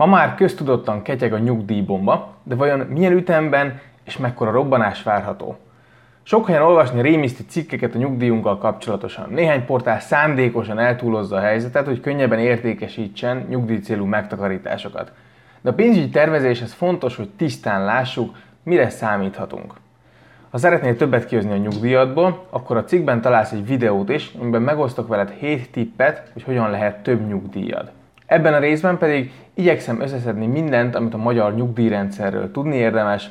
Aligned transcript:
Ma 0.00 0.06
már 0.06 0.34
köztudottan 0.34 1.02
ketyeg 1.02 1.32
a 1.32 1.38
nyugdíjbomba, 1.38 2.34
de 2.42 2.54
vajon 2.54 2.78
milyen 2.78 3.12
ütemben 3.12 3.80
és 4.04 4.16
mekkora 4.16 4.50
robbanás 4.50 5.02
várható? 5.02 5.58
Sok 6.22 6.46
helyen 6.46 6.62
olvasni 6.62 7.02
rémiszti 7.02 7.44
cikkeket 7.44 7.94
a 7.94 7.98
nyugdíjunkkal 7.98 8.58
kapcsolatosan. 8.58 9.28
Néhány 9.30 9.64
portál 9.64 10.00
szándékosan 10.00 10.78
eltúlozza 10.78 11.36
a 11.36 11.40
helyzetet, 11.40 11.86
hogy 11.86 12.00
könnyebben 12.00 12.38
értékesítsen 12.38 13.46
nyugdíjcélú 13.48 14.04
megtakarításokat. 14.04 15.12
De 15.60 15.70
a 15.70 15.74
pénzügyi 15.74 16.08
tervezéshez 16.08 16.72
fontos, 16.72 17.16
hogy 17.16 17.28
tisztán 17.36 17.84
lássuk, 17.84 18.36
mire 18.62 18.88
számíthatunk. 18.88 19.74
Ha 20.50 20.58
szeretnél 20.58 20.96
többet 20.96 21.26
kihozni 21.26 21.52
a 21.52 21.56
nyugdíjadból, 21.56 22.46
akkor 22.50 22.76
a 22.76 22.84
cikkben 22.84 23.20
találsz 23.20 23.52
egy 23.52 23.66
videót 23.66 24.08
is, 24.08 24.32
amiben 24.40 24.62
megosztok 24.62 25.08
veled 25.08 25.30
7 25.30 25.72
tippet, 25.72 26.30
hogy 26.32 26.42
hogyan 26.42 26.70
lehet 26.70 27.02
több 27.02 27.26
nyugdíjad. 27.28 27.90
Ebben 28.30 28.54
a 28.54 28.58
részben 28.58 28.98
pedig 28.98 29.32
igyekszem 29.54 30.00
összeszedni 30.00 30.46
mindent, 30.46 30.94
amit 30.94 31.14
a 31.14 31.18
magyar 31.18 31.54
nyugdíjrendszerről 31.54 32.50
tudni 32.50 32.76
érdemes, 32.76 33.30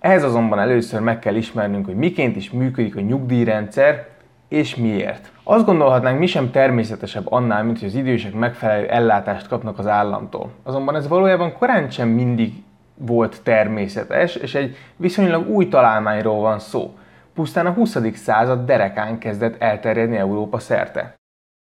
ehhez 0.00 0.24
azonban 0.24 0.58
először 0.58 1.00
meg 1.00 1.18
kell 1.18 1.34
ismernünk, 1.34 1.86
hogy 1.86 1.94
miként 1.94 2.36
is 2.36 2.50
működik 2.50 2.96
a 2.96 3.00
nyugdíjrendszer, 3.00 4.06
és 4.48 4.76
miért. 4.76 5.32
Azt 5.44 5.64
gondolhatnánk, 5.64 6.18
mi 6.18 6.26
sem 6.26 6.50
természetesebb 6.50 7.32
annál, 7.32 7.62
mint 7.62 7.78
hogy 7.78 7.88
az 7.88 7.94
idősek 7.94 8.32
megfelelő 8.32 8.88
ellátást 8.88 9.48
kapnak 9.48 9.78
az 9.78 9.86
államtól. 9.86 10.50
Azonban 10.62 10.96
ez 10.96 11.08
valójában 11.08 11.52
korán 11.52 11.90
sem 11.90 12.08
mindig 12.08 12.52
volt 12.94 13.42
természetes, 13.42 14.34
és 14.34 14.54
egy 14.54 14.76
viszonylag 14.96 15.48
új 15.48 15.68
találmányról 15.68 16.40
van 16.40 16.58
szó. 16.58 16.94
Pusztán 17.34 17.66
a 17.66 17.72
20. 17.72 17.98
század 18.14 18.66
derekán 18.66 19.18
kezdett 19.18 19.62
elterjedni 19.62 20.16
Európa 20.16 20.58
szerte. 20.58 21.14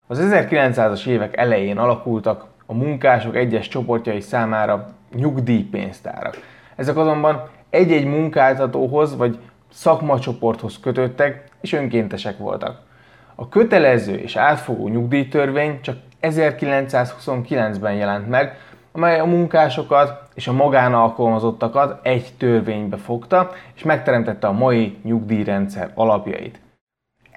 Az 0.07 0.29
1900-as 0.31 1.07
évek 1.07 1.37
elején 1.37 1.79
alakultak 1.79 2.57
a 2.71 2.75
munkások 2.75 3.37
egyes 3.37 3.69
csoportjai 3.69 4.21
számára 4.21 4.89
nyugdíjpénztárak. 5.15 6.37
Ezek 6.77 6.97
azonban 6.97 7.49
egy-egy 7.71 8.05
munkáltatóhoz 8.05 9.17
vagy 9.17 9.39
szakmacsoporthoz 9.73 10.81
kötöttek 10.81 11.45
és 11.61 11.73
önkéntesek 11.73 12.39
voltak. 12.39 12.81
A 13.35 13.49
kötelező 13.49 14.15
és 14.15 14.37
átfogó 14.37 14.89
nyugdíjtörvény 14.89 15.81
csak 15.81 15.97
1929-ben 16.23 17.95
jelent 17.95 18.29
meg, 18.29 18.59
amely 18.93 19.19
a 19.19 19.25
munkásokat 19.25 20.29
és 20.35 20.49
a 20.49 20.53
magánalkalmazottakat 20.53 22.07
egy 22.07 22.33
törvénybe 22.39 22.97
fogta, 22.97 23.51
és 23.75 23.83
megteremtette 23.83 24.47
a 24.47 24.53
mai 24.53 24.99
nyugdíjrendszer 25.03 25.91
alapjait. 25.95 26.61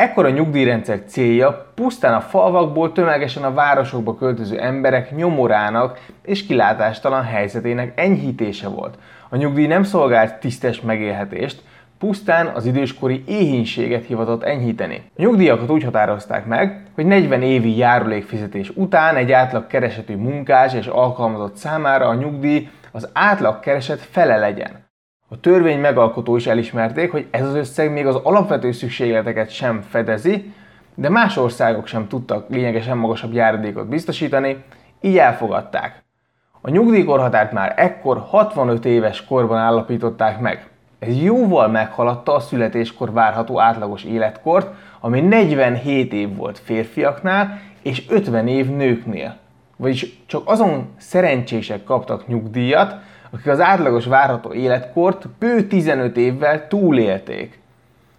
Ekkor 0.01 0.25
a 0.25 0.29
nyugdíjrendszer 0.29 1.03
célja 1.07 1.71
pusztán 1.75 2.13
a 2.13 2.21
falvakból 2.21 2.91
tömegesen 2.91 3.43
a 3.43 3.53
városokba 3.53 4.15
költöző 4.15 4.59
emberek 4.59 5.15
nyomorának 5.15 5.99
és 6.23 6.45
kilátástalan 6.45 7.23
helyzetének 7.23 7.99
enyhítése 7.99 8.67
volt. 8.67 8.97
A 9.29 9.35
nyugdíj 9.35 9.67
nem 9.67 9.83
szolgált 9.83 10.39
tisztes 10.39 10.81
megélhetést, 10.81 11.61
pusztán 11.99 12.47
az 12.47 12.65
időskori 12.65 13.23
éhínséget 13.27 14.05
hivatott 14.05 14.43
enyhíteni. 14.43 15.03
A 15.17 15.21
nyugdíjakat 15.21 15.69
úgy 15.69 15.83
határozták 15.83 16.45
meg, 16.45 16.85
hogy 16.95 17.05
40 17.05 17.41
évi 17.41 17.77
járulékfizetés 17.77 18.69
után 18.75 19.15
egy 19.15 19.31
átlag 19.31 19.67
keresetű 19.67 20.15
munkás 20.15 20.73
és 20.73 20.87
alkalmazott 20.87 21.55
számára 21.55 22.07
a 22.07 22.15
nyugdíj 22.15 22.69
az 22.91 23.09
átlag 23.13 23.59
kereset 23.59 23.99
fele 23.99 24.37
legyen. 24.37 24.89
A 25.33 25.39
törvény 25.39 25.79
megalkotó 25.79 26.35
is 26.35 26.47
elismerték, 26.47 27.11
hogy 27.11 27.27
ez 27.31 27.47
az 27.47 27.55
összeg 27.55 27.91
még 27.91 28.07
az 28.07 28.15
alapvető 28.15 28.71
szükségleteket 28.71 29.49
sem 29.49 29.81
fedezi, 29.81 30.53
de 30.95 31.09
más 31.09 31.37
országok 31.37 31.87
sem 31.87 32.07
tudtak 32.07 32.49
lényegesen 32.49 32.97
magasabb 32.97 33.33
járadékot 33.33 33.87
biztosítani, 33.87 34.63
így 35.01 35.17
elfogadták. 35.17 36.03
A 36.61 36.69
nyugdíjkorhatárt 36.69 37.51
már 37.51 37.73
ekkor 37.75 38.23
65 38.27 38.85
éves 38.85 39.25
korban 39.25 39.57
állapították 39.57 40.39
meg. 40.39 40.67
Ez 40.99 41.21
jóval 41.21 41.67
meghaladta 41.67 42.33
a 42.33 42.39
születéskor 42.39 43.11
várható 43.11 43.59
átlagos 43.59 44.03
életkort, 44.03 44.67
ami 44.99 45.21
47 45.21 46.13
év 46.13 46.35
volt 46.35 46.59
férfiaknál 46.59 47.61
és 47.81 48.05
50 48.09 48.47
év 48.47 48.69
nőknél. 48.69 49.37
Vagyis 49.77 50.23
csak 50.25 50.41
azon 50.45 50.89
szerencsések 50.97 51.83
kaptak 51.83 52.27
nyugdíjat, 52.27 52.95
akik 53.31 53.47
az 53.47 53.59
átlagos 53.59 54.05
várható 54.05 54.53
életkort 54.53 55.27
bő 55.39 55.67
15 55.67 56.17
évvel 56.17 56.67
túlélték. 56.67 57.59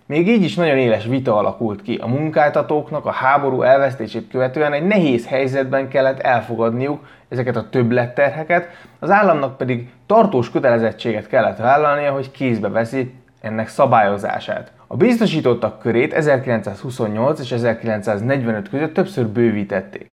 Még 0.07 0.29
így 0.29 0.43
is 0.43 0.55
nagyon 0.55 0.79
éles 0.79 1.05
vita 1.05 1.37
alakult 1.37 1.83
ki. 1.83 1.99
A 2.03 2.07
munkáltatóknak 2.07 3.07
a 3.07 3.11
háború 3.11 3.63
elvesztését 3.63 4.29
követően 4.29 4.73
egy 4.73 4.87
nehéz 4.87 5.27
helyzetben 5.27 5.89
kellett 5.89 6.21
elfogadniuk 6.21 7.07
ezeket 7.29 7.57
a 7.57 7.69
többletterheket, 7.71 8.69
az 8.99 9.11
államnak 9.11 9.57
pedig 9.57 9.91
tartós 10.07 10.51
kötelezettséget 10.51 11.27
kellett 11.27 11.59
vállalnia, 11.59 12.13
hogy 12.13 12.31
kézbe 12.31 12.69
veszi 12.69 13.15
ennek 13.41 13.69
szabályozását. 13.69 14.73
A 14.87 14.97
biztosítottak 14.97 15.79
körét 15.79 16.13
1928 16.13 17.41
és 17.41 17.53
1945 17.53 18.69
között 18.69 18.95
többször 18.95 19.27
bővítették. 19.27 20.12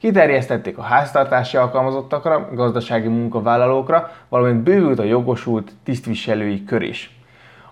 Kiterjesztették 0.00 0.78
a 0.78 0.82
háztartási 0.82 1.56
alkalmazottakra, 1.56 2.48
gazdasági 2.54 3.08
munkavállalókra, 3.08 4.10
valamint 4.28 4.62
bővült 4.62 4.98
a 4.98 5.04
jogosult 5.04 5.72
tisztviselői 5.84 6.64
kör 6.64 6.82
is. 6.82 7.18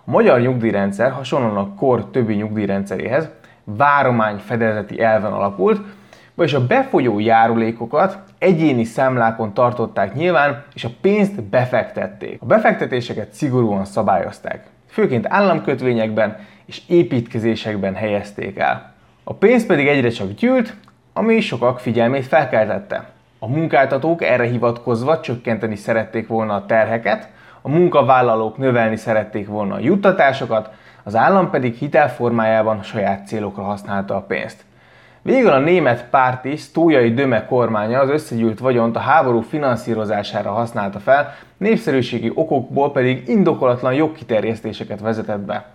A 0.05 0.11
magyar 0.11 0.39
nyugdíjrendszer 0.39 1.11
hasonlóan 1.11 1.57
a 1.57 1.73
kor 1.75 2.09
többi 2.09 2.33
nyugdíjrendszeréhez 2.33 3.29
váromány 3.63 4.37
fedezeti 4.37 5.01
elven 5.01 5.31
alapult, 5.31 5.81
vagyis 6.33 6.53
a 6.53 6.67
befolyó 6.67 7.19
járulékokat 7.19 8.17
egyéni 8.37 8.83
számlákon 8.83 9.53
tartották 9.53 10.13
nyilván, 10.13 10.63
és 10.73 10.83
a 10.83 10.89
pénzt 11.01 11.43
befektették. 11.43 12.41
A 12.41 12.45
befektetéseket 12.45 13.33
szigorúan 13.33 13.85
szabályozták. 13.85 14.67
Főként 14.87 15.25
államkötvényekben 15.29 16.37
és 16.65 16.81
építkezésekben 16.87 17.95
helyezték 17.95 18.57
el. 18.57 18.93
A 19.23 19.33
pénz 19.33 19.65
pedig 19.65 19.87
egyre 19.87 20.09
csak 20.09 20.31
gyűlt, 20.31 20.75
ami 21.17 21.39
sokak 21.39 21.79
figyelmét 21.79 22.25
felkeltette. 22.25 23.05
A 23.39 23.47
munkáltatók 23.47 24.23
erre 24.23 24.43
hivatkozva 24.43 25.19
csökkenteni 25.19 25.75
szerették 25.75 26.27
volna 26.27 26.55
a 26.55 26.65
terheket, 26.65 27.29
a 27.61 27.69
munkavállalók 27.69 28.57
növelni 28.57 28.95
szerették 28.95 29.47
volna 29.47 29.75
a 29.75 29.79
juttatásokat, 29.79 30.69
az 31.03 31.15
állam 31.15 31.49
pedig 31.49 31.75
hitelformájában 31.75 32.83
saját 32.83 33.27
célokra 33.27 33.63
használta 33.63 34.15
a 34.15 34.21
pénzt. 34.21 34.65
Végül 35.21 35.51
a 35.51 35.59
német 35.59 36.05
párti 36.09 36.55
Sztójai 36.55 37.13
Döme 37.13 37.45
kormánya 37.45 37.99
az 37.99 38.09
összegyűlt 38.09 38.59
vagyont 38.59 38.95
a 38.95 38.99
háború 38.99 39.41
finanszírozására 39.41 40.51
használta 40.51 40.99
fel, 40.99 41.35
népszerűségi 41.57 42.31
okokból 42.33 42.91
pedig 42.91 43.27
indokolatlan 43.27 43.93
jogkiterjesztéseket 43.93 44.99
vezetett 44.99 45.39
be. 45.39 45.65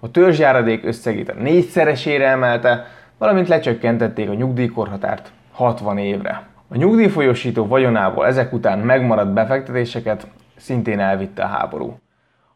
A 0.00 0.10
törzsjáradék 0.10 0.84
összegét 0.84 1.28
a 1.28 1.40
négyszeresére 1.40 2.26
emelte, 2.26 2.86
valamint 3.22 3.48
lecsökkentették 3.48 4.28
a 4.28 4.34
nyugdíjkorhatárt 4.34 5.32
60 5.52 5.98
évre. 5.98 6.42
A 6.68 6.76
nyugdíjfolyosító 6.76 7.66
vagyonából 7.66 8.26
ezek 8.26 8.52
után 8.52 8.78
megmaradt 8.78 9.32
befektetéseket 9.32 10.26
szintén 10.56 11.00
elvitte 11.00 11.42
a 11.42 11.46
háború. 11.46 11.98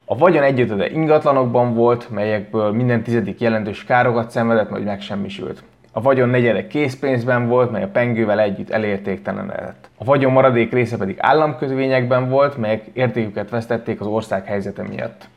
A 0.05 0.17
vagyon 0.17 0.43
egyötöde 0.43 0.91
ingatlanokban 0.91 1.75
volt, 1.75 2.11
melyekből 2.11 2.73
minden 2.73 3.03
tizedik 3.03 3.41
jelentős 3.41 3.85
károkat 3.85 4.31
szenvedett, 4.31 4.69
vagy 4.69 4.85
megsemmisült. 4.85 5.63
A 5.93 6.01
vagyon 6.01 6.29
negyede 6.29 6.67
készpénzben 6.67 7.49
volt, 7.49 7.71
mely 7.71 7.83
a 7.83 7.89
pengővel 7.89 8.41
együtt 8.41 8.71
elértéktelenedett. 8.71 9.89
A 9.99 10.05
vagyon 10.05 10.33
maradék 10.33 10.73
része 10.73 10.97
pedig 10.97 11.17
államkötvényekben 11.19 12.29
volt, 12.29 12.57
melyek 12.57 12.85
értéküket 12.93 13.51
vesztették 13.51 14.01
az 14.01 14.07
ország 14.07 14.45
helyzete 14.45 14.83
miatt. 14.83 15.29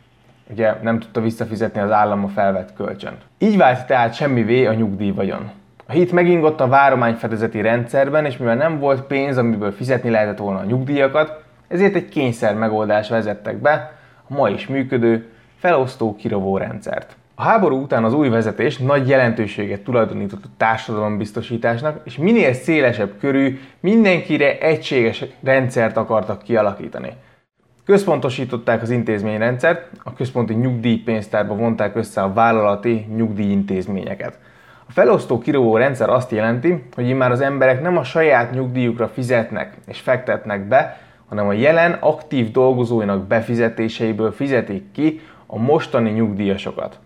Ugye 0.50 0.74
nem 0.82 1.00
tudta 1.00 1.22
visszafizetni 1.22 1.82
az 1.82 1.92
állam 1.92 2.24
a 2.24 2.28
felvett 2.28 2.74
kölcsönt. 2.74 3.22
Így 3.38 3.58
vált 3.58 3.86
tehát 3.86 4.14
semmivé 4.14 4.66
a 4.66 4.74
nyugdíj 4.74 5.12
vagyon. 5.12 5.52
A 5.88 5.92
hit 5.92 6.12
megingott 6.12 6.60
a 6.60 6.68
várományfedezeti 6.68 7.62
rendszerben, 7.62 8.26
és 8.26 8.38
mivel 8.38 8.56
nem 8.56 8.80
volt 8.80 9.02
pénz, 9.02 9.38
amiből 9.38 9.72
fizetni 9.72 10.10
lehetett 10.10 10.38
volna 10.38 10.60
a 10.60 10.64
nyugdíjakat, 10.64 11.44
ezért 11.68 11.96
egy 11.96 12.10
kényszer 12.10 12.56
megoldás 12.56 13.10
vezettek 13.10 13.58
be, 13.58 13.92
a 14.30 14.34
ma 14.34 14.50
is 14.50 14.68
működő 14.68 15.30
felosztó 15.60 16.16
kirovó 16.16 16.58
rendszert. 16.58 17.16
A 17.36 17.44
háború 17.44 17.82
után 17.82 18.04
az 18.04 18.14
új 18.14 18.30
vezetés 18.30 18.78
nagy 18.78 19.08
jelentőséget 19.08 19.82
tulajdonított 19.82 20.44
a 20.44 20.50
társadalombiztosításnak, 20.58 22.02
és 22.04 22.18
minél 22.18 22.54
szélesebb 22.54 23.12
körű, 23.20 23.60
mindenkire 23.80 24.58
egységes 24.58 25.26
rendszert 25.44 25.98
akartak 25.98 26.44
kialakítani. 26.44 27.10
Központosították 27.90 28.82
az 28.82 28.90
intézményrendszert, 28.90 29.90
a 30.04 30.14
központi 30.14 30.54
nyugdíjpénztárba 30.54 31.56
vonták 31.56 31.96
össze 31.96 32.22
a 32.22 32.34
vállalati 32.34 33.08
nyugdíjintézményeket. 33.16 34.38
A 34.88 34.92
felosztó 34.92 35.40
kirovó 35.40 35.78
rendszer 35.78 36.10
azt 36.10 36.32
jelenti, 36.32 36.84
hogy 36.96 37.14
már 37.14 37.32
az 37.32 37.42
emberek 37.42 37.82
nem 37.82 37.98
a 37.98 38.04
saját 38.04 38.52
nyugdíjukra 38.52 39.08
fizetnek 39.08 39.74
és 39.88 40.00
fektetnek 40.00 40.68
be, 40.68 41.00
hanem 41.30 41.48
a 41.48 41.54
jelen 41.54 41.92
aktív 41.92 42.52
dolgozóinak 42.52 43.28
befizetéseiből 43.28 44.32
fizetik 44.32 44.92
ki 44.92 45.22
a 45.46 45.58
mostani 45.58 46.10
nyugdíjasokat. 46.10 47.00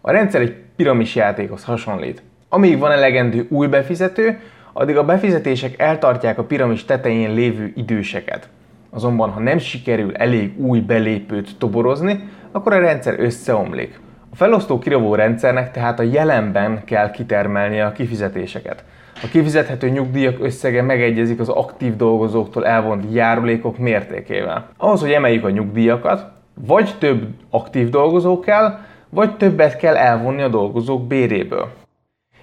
A 0.00 0.10
rendszer 0.10 0.40
egy 0.40 0.54
piramis 0.76 1.14
játékhoz 1.14 1.64
hasonlít. 1.64 2.22
Amíg 2.48 2.78
van 2.78 2.92
elegendő 2.92 3.46
új 3.50 3.66
befizető, 3.66 4.40
addig 4.72 4.96
a 4.96 5.04
befizetések 5.04 5.78
eltartják 5.78 6.38
a 6.38 6.44
piramis 6.44 6.84
tetején 6.84 7.34
lévő 7.34 7.72
időseket. 7.76 8.48
Azonban, 8.96 9.30
ha 9.30 9.40
nem 9.40 9.58
sikerül 9.58 10.14
elég 10.14 10.60
új 10.60 10.80
belépőt 10.80 11.58
toborozni, 11.58 12.28
akkor 12.52 12.72
a 12.72 12.78
rendszer 12.78 13.20
összeomlik. 13.20 14.00
A 14.32 14.36
felosztó 14.36 14.78
kirovó 14.78 15.14
rendszernek 15.14 15.70
tehát 15.70 15.98
a 15.98 16.02
jelenben 16.02 16.84
kell 16.84 17.10
kitermelnie 17.10 17.86
a 17.86 17.92
kifizetéseket. 17.92 18.84
A 19.22 19.28
kifizethető 19.30 19.88
nyugdíjak 19.88 20.36
összege 20.40 20.82
megegyezik 20.82 21.40
az 21.40 21.48
aktív 21.48 21.96
dolgozóktól 21.96 22.66
elvont 22.66 23.04
járulékok 23.12 23.78
mértékével. 23.78 24.68
Ahhoz, 24.76 25.00
hogy 25.00 25.12
emeljük 25.12 25.44
a 25.44 25.50
nyugdíjakat, 25.50 26.26
vagy 26.66 26.94
több 26.98 27.26
aktív 27.50 27.88
dolgozó 27.88 28.40
kell, 28.40 28.78
vagy 29.08 29.36
többet 29.36 29.76
kell 29.76 29.96
elvonni 29.96 30.42
a 30.42 30.48
dolgozók 30.48 31.06
béréből. 31.06 31.68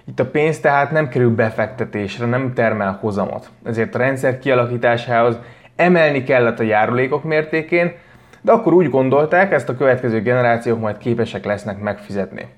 Itt 0.06 0.20
a 0.20 0.30
pénz 0.30 0.60
tehát 0.60 0.90
nem 0.90 1.08
kerül 1.08 1.34
befektetésre, 1.34 2.26
nem 2.26 2.52
termel 2.52 2.98
hozamot. 3.00 3.50
Ezért 3.64 3.94
a 3.94 3.98
rendszer 3.98 4.38
kialakításához 4.38 5.38
emelni 5.76 6.22
kellett 6.22 6.58
a 6.58 6.62
járulékok 6.62 7.24
mértékén, 7.24 7.92
de 8.40 8.52
akkor 8.52 8.72
úgy 8.72 8.90
gondolták, 8.90 9.52
ezt 9.52 9.68
a 9.68 9.76
következő 9.76 10.22
generációk 10.22 10.80
majd 10.80 10.98
képesek 10.98 11.44
lesznek 11.44 11.78
megfizetni. 11.78 12.48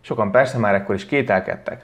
Sokan 0.00 0.30
persze 0.30 0.58
már 0.58 0.74
ekkor 0.74 0.94
is 0.94 1.06
kételkedtek. 1.06 1.80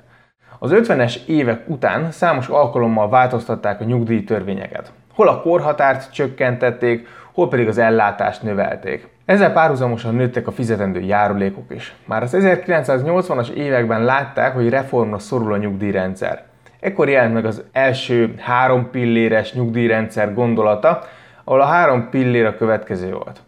Az 0.58 0.70
50-es 0.74 1.26
évek 1.26 1.68
után 1.68 2.10
számos 2.10 2.48
alkalommal 2.48 3.08
változtatták 3.08 3.80
a 3.80 3.84
nyugdíjtörvényeket. 3.84 4.92
Hol 5.14 5.28
a 5.28 5.40
korhatárt 5.40 6.12
csökkentették, 6.12 7.06
hol 7.32 7.48
pedig 7.48 7.68
az 7.68 7.78
ellátást 7.78 8.42
növelték. 8.42 9.08
Ezzel 9.24 9.52
párhuzamosan 9.52 10.14
nőttek 10.14 10.46
a 10.46 10.52
fizetendő 10.52 11.00
járulékok 11.00 11.74
is. 11.74 11.94
Már 12.04 12.22
az 12.22 12.36
1980-as 12.38 13.48
években 13.48 14.04
látták, 14.04 14.54
hogy 14.54 14.68
reformra 14.68 15.18
szorul 15.18 15.52
a 15.52 15.56
nyugdíjrendszer. 15.56 16.44
Ekkor 16.82 17.08
jelent 17.08 17.34
meg 17.34 17.44
az 17.44 17.64
első 17.72 18.34
három 18.38 18.90
pilléres 18.90 19.52
nyugdíjrendszer 19.52 20.34
gondolata, 20.34 21.02
ahol 21.44 21.60
a 21.60 21.64
három 21.64 22.08
pillér 22.10 22.44
a 22.44 22.56
következő 22.56 23.12
volt. 23.12 23.42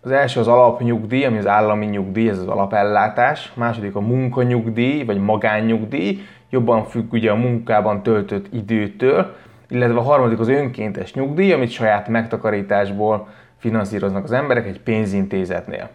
Az 0.00 0.10
első 0.10 0.40
az 0.40 0.48
alapnyugdíj, 0.48 1.24
ami 1.24 1.38
az 1.38 1.46
állami 1.46 1.86
nyugdíj, 1.86 2.28
ez 2.28 2.38
az 2.38 2.46
alapellátás. 2.46 3.52
A 3.56 3.58
második 3.58 3.94
a 3.94 4.00
munkanyugdíj, 4.00 5.04
vagy 5.04 5.18
magánnyugdíj, 5.18 6.20
jobban 6.50 6.84
függ 6.84 7.12
ugye 7.12 7.30
a 7.30 7.34
munkában 7.34 8.02
töltött 8.02 8.52
időtől, 8.52 9.34
illetve 9.68 9.98
a 9.98 10.02
harmadik 10.02 10.38
az 10.38 10.48
önkéntes 10.48 11.14
nyugdíj, 11.14 11.52
amit 11.52 11.70
saját 11.70 12.08
megtakarításból 12.08 13.28
finanszíroznak 13.58 14.24
az 14.24 14.32
emberek 14.32 14.66
egy 14.66 14.80
pénzintézetnél. 14.80 15.88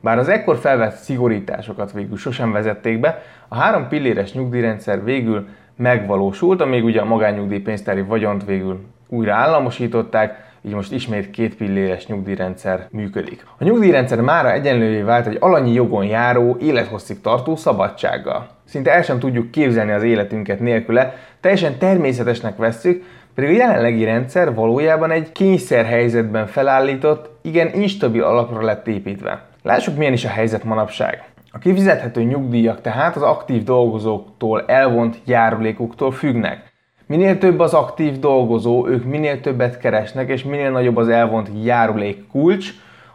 Bár 0.00 0.18
az 0.18 0.28
ekkor 0.28 0.56
felvett 0.56 0.94
szigorításokat 0.94 1.92
végül 1.92 2.16
sosem 2.16 2.52
vezették 2.52 3.00
be, 3.00 3.22
a 3.48 3.56
három 3.56 3.88
pilléres 3.88 4.32
nyugdíjrendszer 4.32 5.04
végül 5.04 5.48
megvalósult, 5.76 6.60
amíg 6.60 6.84
ugye 6.84 7.00
a 7.00 7.04
magánnyugdíjpénztári 7.04 8.02
vagyont 8.02 8.44
végül 8.44 8.80
újra 9.08 9.34
államosították, 9.34 10.50
így 10.64 10.74
most 10.74 10.92
ismét 10.92 11.30
két 11.30 11.56
pilléres 11.56 12.06
nyugdíjrendszer 12.06 12.86
működik. 12.90 13.46
A 13.58 13.64
nyugdíjrendszer 13.64 14.20
mára 14.20 14.52
egyenlővé 14.52 15.00
vált 15.00 15.26
egy 15.26 15.36
alanyi 15.40 15.72
jogon 15.72 16.04
járó, 16.04 16.56
élethosszig 16.60 17.20
tartó 17.20 17.56
szabadsággal. 17.56 18.48
Szinte 18.64 18.92
el 18.92 19.02
sem 19.02 19.18
tudjuk 19.18 19.50
képzelni 19.50 19.92
az 19.92 20.02
életünket 20.02 20.60
nélküle, 20.60 21.14
teljesen 21.40 21.78
természetesnek 21.78 22.56
vesszük, 22.56 23.04
pedig 23.34 23.50
a 23.50 23.52
jelenlegi 23.52 24.04
rendszer 24.04 24.54
valójában 24.54 25.10
egy 25.10 25.32
kényszerhelyzetben 25.32 26.46
felállított, 26.46 27.30
igen 27.42 27.74
instabil 27.74 28.22
alapra 28.22 28.62
lett 28.62 28.86
építve. 28.86 29.42
Lássuk 29.62 29.96
milyen 29.96 30.12
is 30.12 30.24
a 30.24 30.28
helyzet 30.28 30.64
manapság. 30.64 31.24
A 31.54 31.58
kifizethető 31.58 32.22
nyugdíjak 32.22 32.80
tehát 32.80 33.16
az 33.16 33.22
aktív 33.22 33.64
dolgozóktól 33.64 34.64
elvont 34.66 35.20
járulékoktól 35.24 36.12
függnek. 36.12 36.72
Minél 37.06 37.38
több 37.38 37.58
az 37.58 37.74
aktív 37.74 38.18
dolgozó, 38.18 38.88
ők 38.88 39.04
minél 39.04 39.40
többet 39.40 39.78
keresnek, 39.78 40.28
és 40.28 40.44
minél 40.44 40.70
nagyobb 40.70 40.96
az 40.96 41.08
elvont 41.08 41.50
járulék 41.62 42.26
kulcs, 42.28 42.70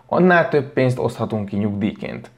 annál 0.05 0.49
több 0.49 0.73
pénzt 0.73 0.99
oszthatunk 0.99 1.47
ki 1.49 1.55
nyugdíjként. 1.55 2.31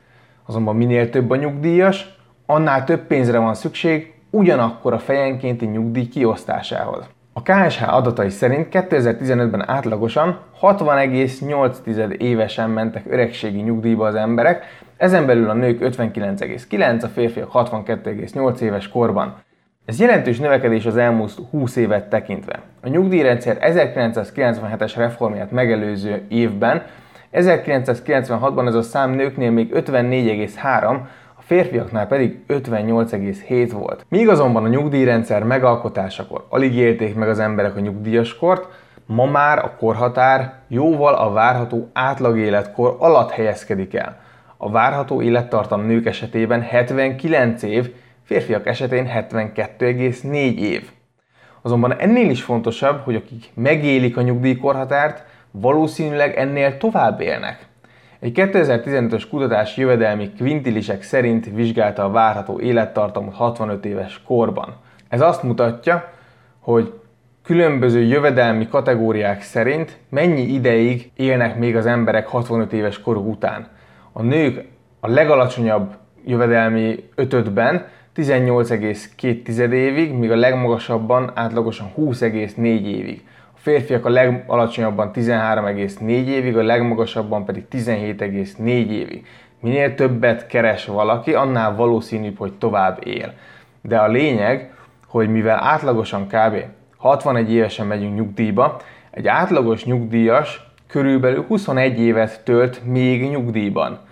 Azonban 0.45 0.75
minél 0.75 1.09
több 1.09 1.29
a 1.29 1.35
nyugdíjas, 1.35 2.17
annál 2.45 2.83
több 2.83 2.99
pénzre 2.99 3.37
van 3.37 3.53
szükség 3.53 4.13
ugyanakkor 4.29 4.93
a 4.93 4.99
fejenkénti 4.99 5.65
nyugdíj 5.65 6.07
kiosztásához. 6.07 7.09
A 7.33 7.41
KSH 7.41 7.93
adatai 7.93 8.29
szerint 8.29 8.67
2015-ben 8.71 9.69
átlagosan 9.69 10.39
60,8 10.61 12.11
évesen 12.11 12.69
mentek 12.69 13.05
öregségi 13.09 13.61
nyugdíjba 13.61 14.07
az 14.07 14.15
emberek, 14.15 14.65
ezen 14.99 15.25
belül 15.25 15.49
a 15.49 15.53
nők 15.53 15.79
59,9, 15.81 17.03
a 17.03 17.07
férfiak 17.07 17.49
62,8 17.53 18.59
éves 18.59 18.89
korban. 18.89 19.35
Ez 19.85 19.99
jelentős 19.99 20.39
növekedés 20.39 20.85
az 20.85 20.97
elmúlt 20.97 21.31
20 21.49 21.75
évet 21.75 22.09
tekintve. 22.09 22.59
A 22.81 22.87
nyugdíjrendszer 22.87 23.57
1997-es 23.61 24.93
reformját 24.95 25.51
megelőző 25.51 26.21
évben 26.27 26.83
1996-ban 27.33 28.67
ez 28.67 28.75
a 28.75 28.81
szám 28.81 29.11
nőknél 29.11 29.51
még 29.51 29.71
54,3, 29.73 30.99
a 31.35 31.41
férfiaknál 31.41 32.07
pedig 32.07 32.39
58,7 32.47 33.69
volt. 33.73 34.05
Míg 34.09 34.29
azonban 34.29 34.63
a 34.63 34.67
nyugdíjrendszer 34.67 35.43
megalkotásakor 35.43 36.45
alig 36.49 36.75
élték 36.75 37.15
meg 37.15 37.29
az 37.29 37.39
emberek 37.39 37.75
a 37.75 37.79
nyugdíjaskort, 37.79 38.67
ma 39.05 39.25
már 39.25 39.57
a 39.57 39.75
korhatár 39.77 40.53
jóval 40.67 41.13
a 41.13 41.31
várható 41.31 41.89
átlagéletkor 41.93 42.95
alatt 42.99 43.31
helyezkedik 43.31 43.93
el. 43.93 44.27
A 44.61 44.69
várható 44.71 45.21
élettartam 45.21 45.85
nők 45.85 46.05
esetében 46.05 46.61
79 46.61 47.63
év, 47.63 47.93
férfiak 48.23 48.67
esetén 48.67 49.05
72,4 49.05 50.57
év. 50.57 50.89
Azonban 51.61 51.99
ennél 51.99 52.29
is 52.29 52.43
fontosabb, 52.43 53.03
hogy 53.03 53.15
akik 53.15 53.49
megélik 53.53 54.17
a 54.17 54.21
nyugdíjkorhatárt, 54.21 55.23
valószínűleg 55.51 56.37
ennél 56.37 56.77
tovább 56.77 57.21
élnek. 57.21 57.67
Egy 58.19 58.31
2015-ös 58.35 59.23
kutatás 59.29 59.77
jövedelmi 59.77 60.29
kvintilisek 60.29 61.01
szerint 61.03 61.45
vizsgálta 61.53 62.03
a 62.03 62.11
várható 62.11 62.59
élettartamot 62.59 63.33
65 63.33 63.85
éves 63.85 64.21
korban. 64.25 64.75
Ez 65.09 65.21
azt 65.21 65.43
mutatja, 65.43 66.11
hogy 66.59 66.93
különböző 67.43 68.01
jövedelmi 68.01 68.67
kategóriák 68.67 69.41
szerint 69.41 69.97
mennyi 70.09 70.41
ideig 70.41 71.11
élnek 71.15 71.57
még 71.57 71.75
az 71.75 71.85
emberek 71.85 72.27
65 72.27 72.73
éves 72.73 73.01
koruk 73.01 73.27
után. 73.27 73.77
A 74.19 74.21
nők 74.21 74.65
a 74.99 75.07
legalacsonyabb 75.07 75.95
jövedelmi 76.25 77.03
ötödben 77.15 77.85
18,2 78.15 79.71
évig, 79.71 80.13
míg 80.13 80.31
a 80.31 80.35
legmagasabban 80.35 81.31
átlagosan 81.33 81.91
20,4 81.97 82.57
évig. 82.85 83.23
A 83.53 83.57
férfiak 83.57 84.05
a 84.05 84.09
legalacsonyabban 84.09 85.11
13,4 85.13 86.09
évig, 86.09 86.57
a 86.57 86.61
legmagasabban 86.61 87.45
pedig 87.45 87.63
17,4 87.71 88.65
évig. 88.89 89.25
Minél 89.59 89.95
többet 89.95 90.47
keres 90.47 90.85
valaki, 90.85 91.33
annál 91.33 91.75
valószínűbb, 91.75 92.37
hogy 92.37 92.53
tovább 92.53 93.07
él. 93.07 93.33
De 93.81 93.97
a 93.97 94.07
lényeg, 94.07 94.73
hogy 95.07 95.29
mivel 95.29 95.59
átlagosan 95.63 96.27
kb. 96.27 96.55
61 96.97 97.51
évesen 97.51 97.87
megyünk 97.87 98.15
nyugdíjba, 98.15 98.81
egy 99.11 99.27
átlagos 99.27 99.85
nyugdíjas 99.85 100.67
körülbelül 100.87 101.45
21 101.47 101.99
évet 101.99 102.43
tölt 102.43 102.85
még 102.85 103.29
nyugdíjban. 103.29 104.07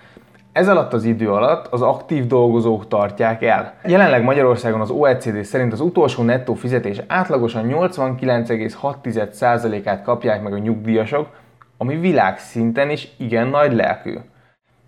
Ez 0.58 0.68
alatt 0.68 0.94
az 0.94 1.04
idő 1.04 1.32
alatt 1.32 1.68
az 1.68 1.82
aktív 1.82 2.28
dolgozók 2.28 2.88
tartják 2.88 3.44
el. 3.44 3.74
Jelenleg 3.86 4.24
Magyarországon 4.24 4.82
az 4.82 4.90
OECD 4.90 5.44
szerint 5.44 5.74
az 5.74 5.80
utolsó 5.80 6.24
nettó 6.24 6.54
fizetés 6.54 7.02
átlagosan 7.08 7.66
89,6%-át 7.70 10.04
kapják 10.04 10.42
meg 10.42 10.54
a 10.54 10.58
nyugdíjasok, 10.58 11.28
ami 11.78 11.96
világszinten 11.96 12.90
is 12.90 13.08
igen 13.18 13.48
nagy 13.48 13.74
lelkű. 13.74 14.14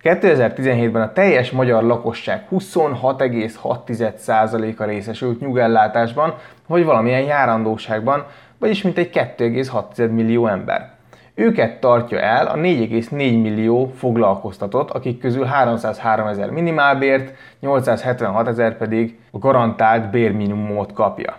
2017-ben 0.03 1.01
a 1.01 1.13
teljes 1.13 1.51
magyar 1.51 1.83
lakosság 1.83 2.47
26,6%-a 2.51 4.83
részesült 4.83 5.39
nyugellátásban, 5.39 6.35
vagy 6.67 6.83
valamilyen 6.83 7.23
járandóságban, 7.23 8.25
vagyis 8.57 8.81
mintegy 8.81 9.09
2,6 9.13 10.11
millió 10.11 10.47
ember. 10.47 10.97
Őket 11.39 11.79
tartja 11.79 12.19
el 12.19 12.47
a 12.47 12.55
4,4 12.55 13.09
millió 13.41 13.91
foglalkoztatott, 13.95 14.89
akik 14.89 15.19
közül 15.19 15.43
303 15.43 16.27
ezer 16.27 16.49
minimálbért, 16.49 17.33
876 17.59 18.47
ezer 18.47 18.77
pedig 18.77 19.17
a 19.31 19.37
garantált 19.37 20.09
bérminimumot 20.09 20.93
kapja. 20.93 21.37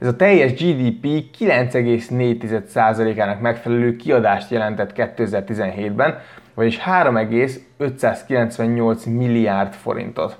Ez 0.00 0.06
a 0.06 0.16
teljes 0.16 0.52
GDP 0.52 1.06
9,4%-ának 1.38 3.40
megfelelő 3.40 3.96
kiadást 3.96 4.50
jelentett 4.50 4.92
2017-ben, 4.96 6.18
vagyis 6.54 6.78
3,598 6.78 9.04
milliárd 9.04 9.72
forintot. 9.72 10.38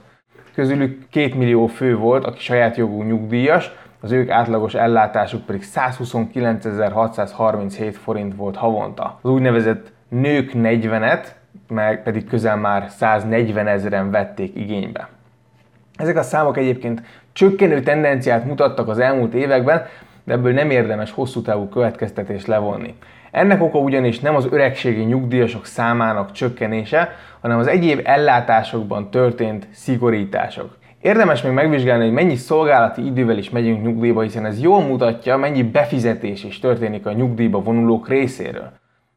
Közülük 0.54 1.08
2 1.10 1.34
millió 1.36 1.66
fő 1.66 1.96
volt, 1.96 2.24
aki 2.24 2.40
saját 2.40 2.76
jogú 2.76 3.02
nyugdíjas, 3.02 3.72
az 4.00 4.12
ők 4.12 4.30
átlagos 4.30 4.74
ellátásuk 4.74 5.46
pedig 5.46 5.64
129.637 5.74 7.94
forint 8.02 8.34
volt 8.34 8.56
havonta. 8.56 9.18
Az 9.22 9.30
úgynevezett 9.30 9.92
nők 10.08 10.50
40-et, 10.54 11.26
meg 11.68 12.02
pedig 12.02 12.28
közel 12.28 12.56
már 12.56 12.86
140 12.88 13.66
ezeren 13.66 14.10
vették 14.10 14.56
igénybe. 14.56 15.08
Ezek 15.96 16.16
a 16.16 16.22
számok 16.22 16.56
egyébként 16.56 17.02
csökkenő 17.32 17.80
tendenciát 17.80 18.44
mutattak 18.44 18.88
az 18.88 18.98
elmúlt 18.98 19.34
években, 19.34 19.86
de 20.24 20.32
ebből 20.32 20.52
nem 20.52 20.70
érdemes 20.70 21.10
hosszú 21.10 21.42
távú 21.42 21.68
következtetést 21.68 22.46
levonni. 22.46 22.94
Ennek 23.30 23.62
oka 23.62 23.78
ugyanis 23.78 24.20
nem 24.20 24.36
az 24.36 24.46
öregségi 24.50 25.02
nyugdíjasok 25.02 25.66
számának 25.66 26.32
csökkenése, 26.32 27.16
hanem 27.40 27.58
az 27.58 27.66
egyéb 27.66 28.00
ellátásokban 28.04 29.10
történt 29.10 29.66
szigorítások. 29.72 30.78
Érdemes 31.00 31.42
még 31.42 31.52
megvizsgálni, 31.52 32.04
hogy 32.04 32.12
mennyi 32.12 32.36
szolgálati 32.36 33.06
idővel 33.06 33.38
is 33.38 33.50
megyünk 33.50 33.82
nyugdíjba, 33.82 34.20
hiszen 34.20 34.44
ez 34.44 34.60
jól 34.60 34.80
mutatja, 34.80 35.36
mennyi 35.36 35.62
befizetés 35.62 36.44
is 36.44 36.58
történik 36.58 37.06
a 37.06 37.12
nyugdíjba 37.12 37.62
vonulók 37.62 38.08
részéről. 38.08 38.72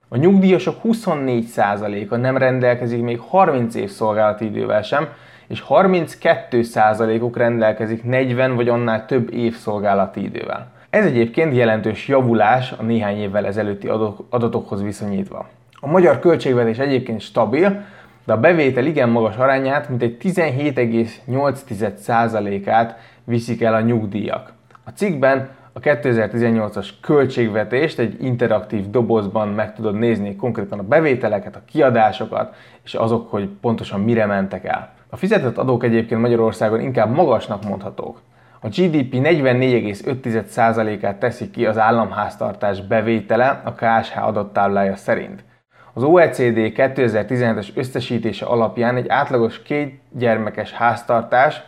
A 0.10 0.18
nyugdíjasok 0.18 0.76
24%-a 0.84 2.16
nem 2.16 2.38
rendelkezik 2.38 3.02
még 3.02 3.20
30 3.20 3.76
év 3.76 3.90
szolgálati 3.90 4.46
idővel 4.46 4.82
sem, 4.82 5.08
és 5.48 5.64
32%-uk 5.70 7.38
rendelkezik 7.38 8.04
40 8.04 8.56
vagy 8.56 8.70
annál 8.70 9.06
több 9.06 9.34
év 9.34 9.56
szolgálati 9.56 10.24
idővel. 10.24 10.68
Ez 10.90 11.06
egyébként 11.06 11.56
jelentős 11.56 12.08
javulás 12.08 12.72
a 12.72 12.84
néhány 12.84 13.18
évvel 13.18 13.46
ezelőtti 13.46 13.88
adatokhoz 14.30 14.84
viszonyítva. 14.84 15.48
A 15.80 15.88
magyar 15.88 16.20
költségvetés 16.20 16.78
egyébként 16.78 17.22
stabil, 17.22 17.86
de 18.26 18.34
a 18.34 18.40
bevétel 18.40 18.86
igen 18.86 19.10
magas 19.10 19.36
arányát, 19.36 19.90
mint 19.90 20.02
egy 20.02 20.18
17,8%-át 20.22 22.98
viszik 23.24 23.62
el 23.62 23.74
a 23.74 23.82
nyugdíjak. 23.82 24.54
A 24.84 24.90
cikkben 24.90 25.50
a 25.74 25.80
2018-as 25.80 26.90
költségvetést 27.02 28.00
egy 28.00 28.24
interaktív 28.24 28.90
dobozban 28.90 29.48
meg 29.48 29.76
tudod 29.76 29.96
nézni 29.96 30.36
konkrétan 30.36 30.80
a 30.80 30.84
bevételeket, 30.84 31.56
a 31.56 31.62
kiadásokat, 31.66 32.56
és 32.84 32.94
azok, 32.94 33.32
hogy 33.32 33.50
pontosan 33.62 34.00
mire 34.00 34.26
mentek 34.26 34.66
el. 34.66 34.94
A 35.10 35.16
fizetett 35.16 35.58
adók 35.58 35.84
egyébként 35.84 36.22
Magyarországon 36.22 36.80
inkább 36.80 37.16
magasnak 37.16 37.64
mondhatók. 37.64 38.22
A 38.60 38.68
GDP 38.68 39.14
44,5%-át 39.14 41.16
teszi 41.16 41.50
ki 41.50 41.66
az 41.66 41.78
államháztartás 41.78 42.82
bevétele 42.82 43.62
a 43.64 43.74
KSH 43.74 44.28
adattáblája 44.28 44.96
szerint. 44.96 45.44
Az 45.94 46.04
OECD 46.04 46.58
2017-es 46.76 47.68
összesítése 47.76 48.46
alapján 48.46 48.96
egy 48.96 49.10
átlagos 49.10 49.62
két 49.62 50.00
gyermekes 50.12 50.72
háztartás 50.72 51.62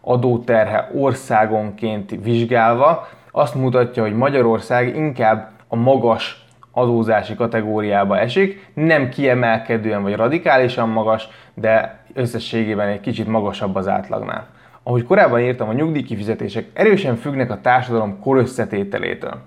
adóterhe 0.00 0.90
országonként 0.94 2.10
vizsgálva 2.22 3.08
azt 3.30 3.54
mutatja, 3.54 4.02
hogy 4.02 4.16
Magyarország 4.16 4.96
inkább 4.96 5.50
a 5.68 5.76
magas 5.76 6.46
adózási 6.72 7.34
kategóriába 7.34 8.18
esik, 8.18 8.70
nem 8.74 9.08
kiemelkedően 9.08 10.02
vagy 10.02 10.16
radikálisan 10.16 10.88
magas, 10.88 11.28
de 11.54 12.04
összességében 12.14 12.88
egy 12.88 13.00
kicsit 13.00 13.26
magasabb 13.26 13.74
az 13.74 13.88
átlagnál. 13.88 14.46
Ahogy 14.82 15.04
korábban 15.04 15.40
írtam, 15.40 15.68
a 15.68 15.72
nyugdíjkifizetések 15.72 16.66
erősen 16.72 17.16
függnek 17.16 17.50
a 17.50 17.60
társadalom 17.60 18.18
korösszetételétől. 18.20 19.40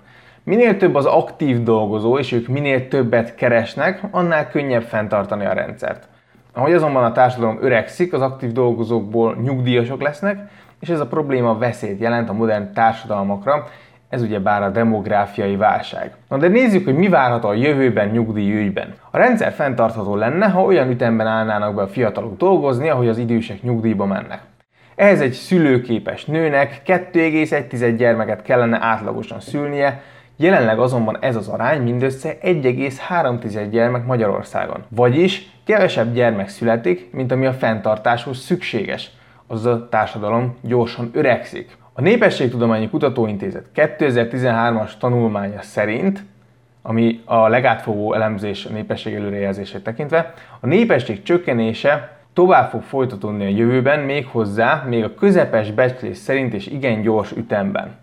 Minél 0.46 0.76
több 0.76 0.94
az 0.94 1.04
aktív 1.04 1.62
dolgozó, 1.62 2.18
és 2.18 2.32
ők 2.32 2.48
minél 2.48 2.88
többet 2.88 3.34
keresnek, 3.34 4.00
annál 4.10 4.48
könnyebb 4.48 4.82
fenntartani 4.82 5.44
a 5.44 5.52
rendszert. 5.52 6.08
Ahogy 6.52 6.72
azonban 6.72 7.04
a 7.04 7.12
társadalom 7.12 7.58
öregszik, 7.60 8.12
az 8.12 8.20
aktív 8.20 8.52
dolgozókból 8.52 9.36
nyugdíjasok 9.42 10.02
lesznek, 10.02 10.50
és 10.80 10.88
ez 10.88 11.00
a 11.00 11.06
probléma 11.06 11.58
veszélyt 11.58 12.00
jelent 12.00 12.28
a 12.28 12.32
modern 12.32 12.72
társadalmakra, 12.72 13.66
ez 14.08 14.22
ugye 14.22 14.38
bár 14.38 14.62
a 14.62 14.70
demográfiai 14.70 15.56
válság. 15.56 16.14
Na 16.28 16.36
de 16.36 16.48
nézzük, 16.48 16.84
hogy 16.84 16.96
mi 16.96 17.08
várható 17.08 17.48
a 17.48 17.54
jövőben 17.54 18.08
nyugdíjügyben. 18.08 18.94
A 19.10 19.16
rendszer 19.16 19.52
fenntartható 19.52 20.16
lenne, 20.16 20.46
ha 20.46 20.62
olyan 20.62 20.90
ütemben 20.90 21.26
állnának 21.26 21.74
be 21.74 21.82
a 21.82 21.88
fiatalok 21.88 22.36
dolgozni, 22.36 22.88
ahogy 22.88 23.08
az 23.08 23.18
idősek 23.18 23.62
nyugdíjba 23.62 24.06
mennek. 24.06 24.40
Ehhez 24.94 25.20
egy 25.20 25.32
szülőképes 25.32 26.24
nőnek 26.24 26.82
2,1 26.86 27.94
gyermeket 27.96 28.42
kellene 28.42 28.78
átlagosan 28.80 29.40
szülnie, 29.40 30.02
jelenleg 30.36 30.78
azonban 30.78 31.16
ez 31.20 31.36
az 31.36 31.48
arány 31.48 31.82
mindössze 31.82 32.38
1,3 32.42 33.66
gyermek 33.70 34.06
Magyarországon. 34.06 34.84
Vagyis 34.88 35.50
kevesebb 35.64 36.14
gyermek 36.14 36.48
születik, 36.48 37.12
mint 37.12 37.32
ami 37.32 37.46
a 37.46 37.52
fenntartáshoz 37.52 38.38
szükséges. 38.38 39.10
Az 39.46 39.66
a 39.66 39.88
társadalom 39.88 40.56
gyorsan 40.60 41.10
öregszik. 41.12 41.76
A 41.92 42.00
Népességtudományi 42.00 42.88
Kutatóintézet 42.88 43.66
2013-as 43.74 44.90
tanulmánya 44.98 45.62
szerint 45.62 46.24
ami 46.88 47.20
a 47.24 47.48
legátfogó 47.48 48.14
elemzés 48.14 48.64
a 48.64 48.72
népesség 48.72 49.14
előrejelzését 49.14 49.82
tekintve, 49.82 50.34
a 50.60 50.66
népesség 50.66 51.22
csökkenése 51.22 52.18
tovább 52.32 52.70
fog 52.70 52.82
folytatódni 52.82 53.44
a 53.44 53.56
jövőben, 53.56 54.00
még 54.00 54.26
hozzá, 54.26 54.84
még 54.88 55.04
a 55.04 55.14
közepes 55.14 55.70
becslés 55.70 56.16
szerint 56.16 56.54
és 56.54 56.66
igen 56.66 57.02
gyors 57.02 57.32
ütemben. 57.32 57.94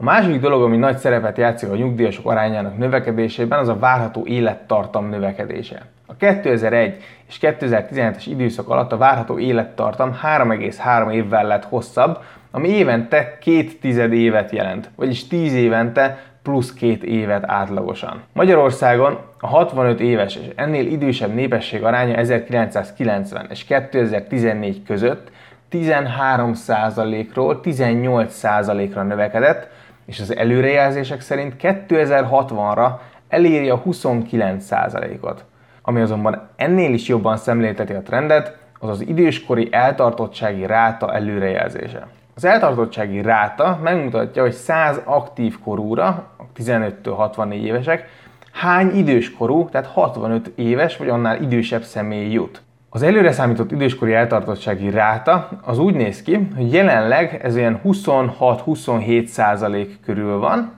A 0.00 0.02
másik 0.02 0.40
dolog, 0.40 0.62
ami 0.62 0.76
nagy 0.76 0.96
szerepet 0.96 1.38
játszik 1.38 1.70
a 1.70 1.76
nyugdíjasok 1.76 2.26
arányának 2.26 2.78
növekedésében, 2.78 3.58
az 3.58 3.68
a 3.68 3.78
várható 3.78 4.26
élettartam 4.26 5.08
növekedése. 5.08 5.82
A 6.06 6.16
2001 6.16 6.96
és 7.28 7.38
2017-es 7.40 8.22
időszak 8.26 8.68
alatt 8.68 8.92
a 8.92 8.96
várható 8.96 9.38
élettartam 9.38 10.18
3,3 10.22 11.12
évvel 11.12 11.46
lett 11.46 11.64
hosszabb, 11.64 12.18
ami 12.50 12.68
évente 12.68 13.38
két 13.40 13.80
tized 13.80 14.12
évet 14.12 14.50
jelent, 14.50 14.90
vagyis 14.96 15.26
10 15.26 15.54
évente 15.54 16.22
plusz 16.42 16.72
két 16.72 17.04
évet 17.04 17.44
átlagosan. 17.46 18.22
Magyarországon 18.32 19.18
a 19.40 19.46
65 19.46 20.00
éves 20.00 20.36
és 20.36 20.46
ennél 20.54 20.86
idősebb 20.86 21.34
népesség 21.34 21.84
aránya 21.84 22.14
1990 22.14 23.46
és 23.50 23.64
2014 23.64 24.82
között 24.82 25.30
13%-ról 25.72 27.60
18%-ra 27.64 29.02
növekedett, 29.02 29.68
és 30.10 30.20
az 30.20 30.36
előrejelzések 30.36 31.20
szerint 31.20 31.54
2060-ra 31.58 32.90
eléri 33.28 33.68
a 33.68 33.82
29%-ot. 33.82 35.44
Ami 35.82 36.00
azonban 36.00 36.48
ennél 36.56 36.92
is 36.92 37.08
jobban 37.08 37.36
szemlélteti 37.36 37.92
a 37.92 38.02
trendet, 38.02 38.58
az 38.78 38.88
az 38.88 39.00
időskori 39.00 39.68
eltartottsági 39.70 40.66
ráta 40.66 41.14
előrejelzése. 41.14 42.06
Az 42.34 42.44
eltartottsági 42.44 43.22
ráta 43.22 43.78
megmutatja, 43.82 44.42
hogy 44.42 44.52
100 44.52 45.00
aktív 45.04 45.58
korúra, 45.64 46.26
15-től 46.56 47.12
64 47.16 47.64
évesek, 47.64 48.08
hány 48.52 48.96
időskorú, 48.96 49.68
tehát 49.68 49.86
65 49.86 50.52
éves 50.54 50.96
vagy 50.96 51.08
annál 51.08 51.42
idősebb 51.42 51.82
személy 51.82 52.32
jut. 52.32 52.62
Az 52.92 53.02
előre 53.02 53.32
számított 53.32 53.70
időskori 53.70 54.12
eltartottsági 54.14 54.90
ráta 54.90 55.48
az 55.62 55.78
úgy 55.78 55.94
néz 55.94 56.22
ki, 56.22 56.48
hogy 56.56 56.72
jelenleg 56.72 57.40
ez 57.42 57.54
olyan 57.54 57.80
26-27 57.84 59.24
százalék 59.24 60.00
körül 60.04 60.38
van, 60.38 60.72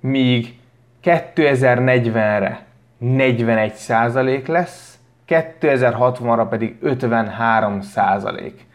míg 0.00 0.58
2040-re 1.04 2.66
41 2.98 3.72
százalék 3.72 4.46
lesz, 4.46 4.98
2060-ra 5.28 6.46
pedig 6.50 6.76
53 6.80 7.80
százalék. 7.80 8.66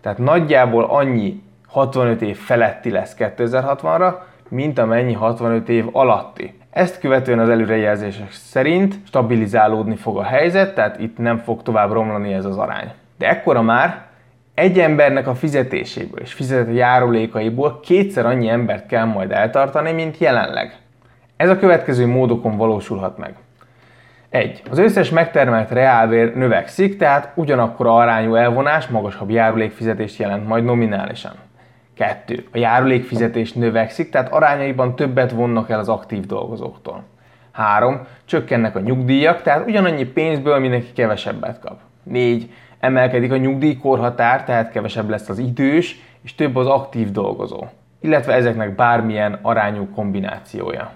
Tehát 0.00 0.18
nagyjából 0.18 0.84
annyi 0.84 1.42
65 1.66 2.22
év 2.22 2.36
feletti 2.36 2.90
lesz 2.90 3.14
2060-ra, 3.18 4.14
mint 4.48 4.78
amennyi 4.78 5.12
65 5.12 5.68
év 5.68 5.88
alatti. 5.92 6.60
Ezt 6.72 7.00
követően 7.00 7.38
az 7.38 7.48
előrejelzések 7.48 8.30
szerint 8.30 8.94
stabilizálódni 9.06 9.96
fog 9.96 10.16
a 10.16 10.22
helyzet, 10.22 10.74
tehát 10.74 10.98
itt 10.98 11.18
nem 11.18 11.38
fog 11.38 11.62
tovább 11.62 11.92
romlani 11.92 12.32
ez 12.32 12.44
az 12.44 12.56
arány. 12.56 12.92
De 13.18 13.28
ekkora 13.28 13.62
már 13.62 14.02
egy 14.54 14.78
embernek 14.78 15.26
a 15.26 15.34
fizetéséből 15.34 16.20
és 16.20 16.32
fizetett 16.32 16.74
járulékaiból 16.74 17.80
kétszer 17.80 18.26
annyi 18.26 18.48
embert 18.48 18.86
kell 18.86 19.04
majd 19.04 19.30
eltartani, 19.30 19.92
mint 19.92 20.18
jelenleg. 20.18 20.76
Ez 21.36 21.48
a 21.48 21.58
következő 21.58 22.06
módokon 22.06 22.56
valósulhat 22.56 23.18
meg. 23.18 23.34
1. 24.30 24.62
Az 24.70 24.78
összes 24.78 25.10
megtermelt 25.10 25.70
reálbér 25.70 26.34
növekszik, 26.34 26.98
tehát 26.98 27.32
ugyanakkor 27.34 27.86
arányú 27.86 28.34
elvonás 28.34 28.86
magasabb 28.86 29.30
járulékfizetést 29.30 30.18
jelent 30.18 30.46
majd 30.46 30.64
nominálisan. 30.64 31.32
2. 31.94 32.44
A 32.52 32.58
járulékfizetés 32.58 33.52
növekszik, 33.52 34.10
tehát 34.10 34.32
arányaiban 34.32 34.96
többet 34.96 35.30
vonnak 35.30 35.70
el 35.70 35.78
az 35.78 35.88
aktív 35.88 36.26
dolgozóktól. 36.26 37.02
3. 37.52 38.06
Csökkennek 38.24 38.76
a 38.76 38.80
nyugdíjak, 38.80 39.42
tehát 39.42 39.66
ugyanannyi 39.66 40.04
pénzből 40.04 40.58
mindenki 40.58 40.92
kevesebbet 40.92 41.58
kap. 41.58 41.78
4. 42.02 42.50
Emelkedik 42.80 43.32
a 43.32 43.36
nyugdíjkorhatár, 43.36 44.44
tehát 44.44 44.70
kevesebb 44.70 45.08
lesz 45.08 45.28
az 45.28 45.38
idős, 45.38 46.00
és 46.22 46.34
több 46.34 46.56
az 46.56 46.66
aktív 46.66 47.10
dolgozó. 47.10 47.64
Illetve 48.00 48.32
ezeknek 48.32 48.74
bármilyen 48.74 49.38
arányú 49.42 49.88
kombinációja. 49.94 50.90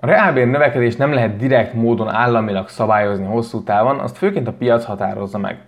A 0.00 0.06
reálbér 0.06 0.46
növekedést 0.46 0.98
nem 0.98 1.12
lehet 1.12 1.36
direkt 1.36 1.72
módon 1.74 2.08
államilag 2.08 2.68
szabályozni 2.68 3.24
hosszú 3.24 3.62
távon, 3.62 3.98
azt 3.98 4.16
főként 4.16 4.48
a 4.48 4.52
piac 4.52 4.84
határozza 4.84 5.38
meg. 5.38 5.58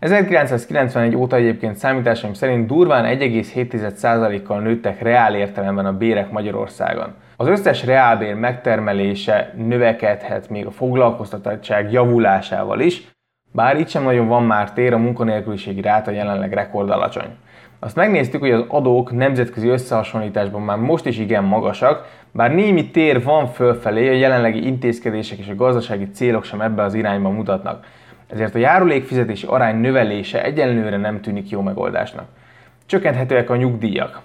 1991 0.00 1.16
óta 1.16 1.36
egyébként 1.36 1.76
számításaim 1.76 2.32
szerint 2.32 2.66
durván 2.66 3.18
1,7%-kal 3.18 4.60
nőttek 4.60 5.02
reál 5.02 5.34
értelemben 5.34 5.86
a 5.86 5.96
bérek 5.96 6.30
Magyarországon. 6.30 7.14
Az 7.36 7.46
összes 7.46 7.84
reálbér 7.84 8.34
megtermelése 8.34 9.54
növekedhet 9.56 10.48
még 10.48 10.66
a 10.66 10.70
foglalkoztatottság 10.70 11.92
javulásával 11.92 12.80
is, 12.80 13.02
bár 13.52 13.78
itt 13.78 13.88
sem 13.88 14.02
nagyon 14.02 14.28
van 14.28 14.44
már 14.44 14.72
tér, 14.72 14.92
a 14.92 14.98
munkanélküliségi 14.98 15.80
ráta 15.80 16.10
jelenleg 16.10 16.52
rekord 16.52 16.90
alacsony. 16.90 17.36
Azt 17.78 17.96
megnéztük, 17.96 18.40
hogy 18.40 18.50
az 18.50 18.64
adók 18.68 19.12
nemzetközi 19.12 19.68
összehasonlításban 19.68 20.62
már 20.62 20.78
most 20.78 21.06
is 21.06 21.18
igen 21.18 21.44
magasak, 21.44 22.06
Bár 22.32 22.54
némi 22.54 22.90
tér 22.90 23.22
van 23.22 23.46
fölfelé, 23.46 24.08
a 24.08 24.12
jelenlegi 24.12 24.66
intézkedések 24.66 25.38
és 25.38 25.48
a 25.48 25.54
gazdasági 25.54 26.10
célok 26.10 26.44
sem 26.44 26.60
ebbe 26.60 26.82
az 26.82 26.94
irányba 26.94 27.28
mutatnak. 27.28 27.86
Ezért 28.32 28.54
a 28.54 28.58
járulékfizetési 28.58 29.46
arány 29.46 29.76
növelése 29.76 30.44
egyenlőre 30.44 30.96
nem 30.96 31.20
tűnik 31.20 31.50
jó 31.50 31.60
megoldásnak. 31.60 32.26
Csökkenthetőek 32.86 33.50
a 33.50 33.56
nyugdíjak. 33.56 34.20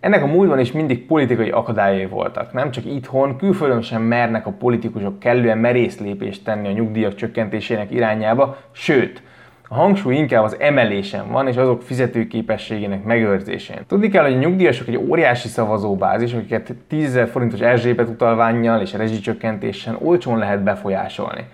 Ennek 0.00 0.22
a 0.22 0.26
múltban 0.26 0.58
is 0.58 0.72
mindig 0.72 1.06
politikai 1.06 1.50
akadályai 1.50 2.06
voltak. 2.06 2.52
Nem 2.52 2.70
csak 2.70 2.84
itthon, 2.84 3.36
külföldön 3.36 3.82
sem 3.82 4.02
mernek 4.02 4.46
a 4.46 4.50
politikusok 4.50 5.18
kellően 5.18 5.58
merész 5.58 5.98
lépést 5.98 6.44
tenni 6.44 6.68
a 6.68 6.72
nyugdíjak 6.72 7.14
csökkentésének 7.14 7.90
irányába, 7.90 8.56
sőt, 8.72 9.22
a 9.68 9.74
hangsúly 9.74 10.14
inkább 10.14 10.44
az 10.44 10.56
emelésen 10.60 11.30
van, 11.30 11.48
és 11.48 11.56
azok 11.56 11.82
fizetőképességének 11.82 13.04
megőrzésén. 13.04 13.78
Tudni 13.86 14.08
kell, 14.08 14.24
hogy 14.24 14.34
a 14.34 14.38
nyugdíjasok 14.38 14.88
egy 14.88 14.96
óriási 14.96 15.48
szavazóbázis, 15.48 16.32
akiket 16.32 16.74
10 16.88 17.20
forintos 17.30 17.60
Erzsébet 17.60 18.08
utalványjal 18.08 18.80
és 18.80 18.92
rezsicsökkentésen 18.92 19.96
olcsón 20.00 20.38
lehet 20.38 20.62
befolyásolni. 20.62 21.44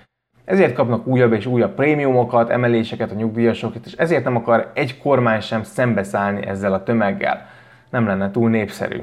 Ezért 0.51 0.75
kapnak 0.75 1.07
újabb 1.07 1.33
és 1.33 1.47
újabb 1.47 1.75
prémiumokat, 1.75 2.51
emeléseket 2.51 3.11
a 3.11 3.15
nyugdíjasok, 3.15 3.75
és 3.85 3.93
ezért 3.93 4.25
nem 4.25 4.37
akar 4.37 4.71
egy 4.75 4.99
kormány 4.99 5.41
sem 5.41 5.63
szembeszállni 5.63 6.47
ezzel 6.47 6.73
a 6.73 6.83
tömeggel. 6.83 7.47
Nem 7.91 8.07
lenne 8.07 8.31
túl 8.31 8.51
népszerű. 8.51 9.01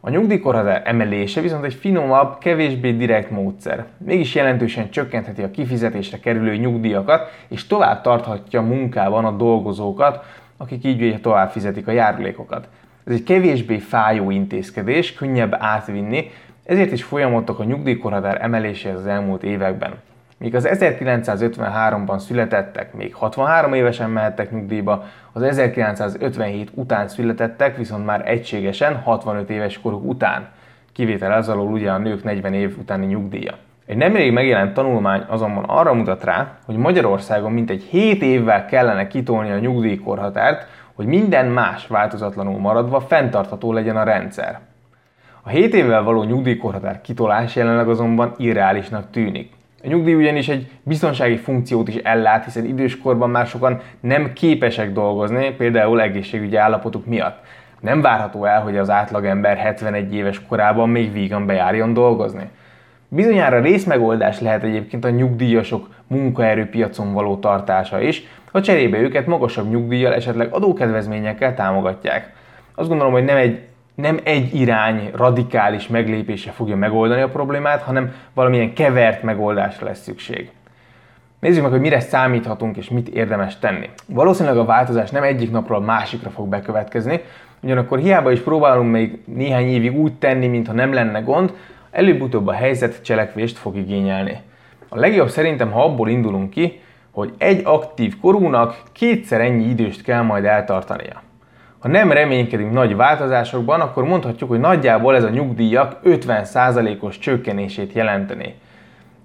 A 0.00 0.10
nyugdíjkorhatár 0.10 0.82
emelése 0.84 1.40
viszont 1.40 1.64
egy 1.64 1.74
finomabb, 1.74 2.38
kevésbé 2.38 2.92
direkt 2.92 3.30
módszer. 3.30 3.86
Mégis 3.96 4.34
jelentősen 4.34 4.90
csökkentheti 4.90 5.42
a 5.42 5.50
kifizetésre 5.50 6.18
kerülő 6.18 6.56
nyugdíjakat, 6.56 7.30
és 7.48 7.66
tovább 7.66 8.00
tarthatja 8.00 8.62
munkában 8.62 9.24
a 9.24 9.36
dolgozókat, 9.36 10.24
akik 10.56 10.84
így 10.84 11.02
ugye 11.02 11.18
tovább 11.18 11.50
fizetik 11.50 11.88
a 11.88 11.92
járulékokat. 11.92 12.68
Ez 13.06 13.12
egy 13.12 13.22
kevésbé 13.22 13.78
fájó 13.78 14.30
intézkedés, 14.30 15.14
könnyebb 15.14 15.56
átvinni, 15.58 16.30
ezért 16.64 16.92
is 16.92 17.02
folyamodtak 17.02 17.58
a 17.58 17.64
nyugdíjkorhatár 17.64 18.42
emeléséhez 18.42 18.98
az 18.98 19.06
elmúlt 19.06 19.42
években. 19.42 19.92
Míg 20.38 20.54
az 20.54 20.68
1953-ban 20.70 22.18
születettek 22.18 22.92
még 22.92 23.14
63 23.14 23.72
évesen 23.72 24.10
mehettek 24.10 24.50
nyugdíjba, 24.50 25.04
az 25.32 25.42
1957 25.42 26.70
után 26.74 27.08
születettek 27.08 27.76
viszont 27.76 28.06
már 28.06 28.28
egységesen 28.28 28.96
65 28.96 29.50
éves 29.50 29.80
koruk 29.80 30.04
után. 30.04 30.48
Kivétel 30.92 31.32
ez 31.32 31.48
alól 31.48 31.72
ugye 31.72 31.90
a 31.90 31.98
nők 31.98 32.24
40 32.24 32.54
év 32.54 32.78
utáni 32.78 33.06
nyugdíja. 33.06 33.54
Egy 33.86 33.96
nemrég 33.96 34.32
megjelent 34.32 34.74
tanulmány 34.74 35.24
azonban 35.26 35.64
arra 35.64 35.94
mutat 35.94 36.24
rá, 36.24 36.58
hogy 36.64 36.76
Magyarországon 36.76 37.52
mintegy 37.52 37.82
7 37.82 38.22
évvel 38.22 38.66
kellene 38.66 39.06
kitolni 39.06 39.50
a 39.50 39.58
nyugdíjkorhatárt, 39.58 40.66
hogy 40.94 41.06
minden 41.06 41.46
más 41.46 41.86
változatlanul 41.86 42.58
maradva 42.58 43.00
fenntartható 43.00 43.72
legyen 43.72 43.96
a 43.96 44.02
rendszer. 44.02 44.60
A 45.42 45.48
7 45.48 45.74
évvel 45.74 46.02
való 46.02 46.22
nyugdíjkorhatár 46.22 47.00
kitolás 47.00 47.56
jelenleg 47.56 47.88
azonban 47.88 48.34
irreálisnak 48.36 49.10
tűnik. 49.10 49.56
A 49.82 49.86
nyugdíj 49.86 50.14
ugyanis 50.14 50.48
egy 50.48 50.70
biztonsági 50.82 51.36
funkciót 51.36 51.88
is 51.88 51.94
ellát, 51.94 52.44
hiszen 52.44 52.64
időskorban 52.64 53.30
már 53.30 53.46
sokan 53.46 53.80
nem 54.00 54.32
képesek 54.32 54.92
dolgozni, 54.92 55.54
például 55.56 56.00
egészségügyi 56.00 56.56
állapotuk 56.56 57.06
miatt. 57.06 57.44
Nem 57.80 58.00
várható 58.00 58.44
el, 58.44 58.62
hogy 58.62 58.76
az 58.76 58.90
átlagember 58.90 59.56
71 59.56 60.14
éves 60.14 60.42
korában 60.48 60.88
még 60.88 61.12
vígan 61.12 61.46
bejárjon 61.46 61.92
dolgozni. 61.92 62.48
Bizonyára 63.08 63.60
részmegoldás 63.60 64.40
lehet 64.40 64.62
egyébként 64.62 65.04
a 65.04 65.10
nyugdíjasok 65.10 65.88
munkaerőpiacon 66.06 67.12
való 67.12 67.36
tartása 67.36 68.00
is, 68.00 68.22
ha 68.52 68.60
cserébe 68.60 68.98
őket 68.98 69.26
magasabb 69.26 69.70
nyugdíjjal, 69.70 70.14
esetleg 70.14 70.52
adókedvezményekkel 70.52 71.54
támogatják. 71.54 72.32
Azt 72.74 72.88
gondolom, 72.88 73.12
hogy 73.12 73.24
nem 73.24 73.36
egy 73.36 73.67
nem 74.00 74.20
egy 74.22 74.54
irány 74.54 75.10
radikális 75.14 75.88
meglépése 75.88 76.50
fogja 76.50 76.76
megoldani 76.76 77.20
a 77.20 77.28
problémát, 77.28 77.82
hanem 77.82 78.12
valamilyen 78.34 78.72
kevert 78.72 79.22
megoldásra 79.22 79.86
lesz 79.86 80.02
szükség. 80.02 80.50
Nézzük 81.40 81.62
meg, 81.62 81.70
hogy 81.70 81.80
mire 81.80 82.00
számíthatunk 82.00 82.76
és 82.76 82.88
mit 82.88 83.08
érdemes 83.08 83.58
tenni. 83.58 83.88
Valószínűleg 84.06 84.58
a 84.58 84.64
változás 84.64 85.10
nem 85.10 85.22
egyik 85.22 85.50
napról 85.50 85.78
a 85.78 85.84
másikra 85.84 86.30
fog 86.30 86.48
bekövetkezni, 86.48 87.20
ugyanakkor 87.60 87.98
hiába 87.98 88.32
is 88.32 88.40
próbálunk 88.40 88.90
még 88.90 89.18
néhány 89.24 89.68
évig 89.68 89.98
úgy 89.98 90.14
tenni, 90.14 90.46
mintha 90.46 90.72
nem 90.72 90.92
lenne 90.92 91.20
gond, 91.20 91.52
előbb-utóbb 91.90 92.46
a 92.46 92.52
helyzet 92.52 93.02
cselekvést 93.02 93.58
fog 93.58 93.76
igényelni. 93.76 94.40
A 94.88 94.98
legjobb 94.98 95.28
szerintem, 95.28 95.70
ha 95.70 95.84
abból 95.84 96.08
indulunk 96.08 96.50
ki, 96.50 96.80
hogy 97.10 97.32
egy 97.38 97.60
aktív 97.64 98.20
korúnak 98.20 98.82
kétszer 98.92 99.40
ennyi 99.40 99.64
időst 99.64 100.02
kell 100.02 100.22
majd 100.22 100.44
eltartania. 100.44 101.22
Ha 101.78 101.88
nem 101.88 102.12
reménykedünk 102.12 102.72
nagy 102.72 102.96
változásokban, 102.96 103.80
akkor 103.80 104.04
mondhatjuk, 104.04 104.50
hogy 104.50 104.60
nagyjából 104.60 105.16
ez 105.16 105.24
a 105.24 105.28
nyugdíjak 105.28 105.96
50%-os 106.04 107.18
csökkenését 107.18 107.92
jelenteni. 107.92 108.54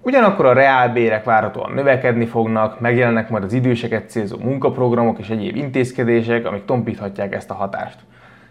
Ugyanakkor 0.00 0.46
a 0.46 0.52
reálbérek 0.52 1.24
várhatóan 1.24 1.72
növekedni 1.72 2.26
fognak, 2.26 2.80
megjelennek 2.80 3.28
majd 3.30 3.44
az 3.44 3.52
időseket 3.52 4.10
célzó 4.10 4.36
munkaprogramok 4.38 5.18
és 5.18 5.28
egyéb 5.28 5.56
intézkedések, 5.56 6.46
amik 6.46 6.64
tompíthatják 6.64 7.34
ezt 7.34 7.50
a 7.50 7.54
hatást. 7.54 7.98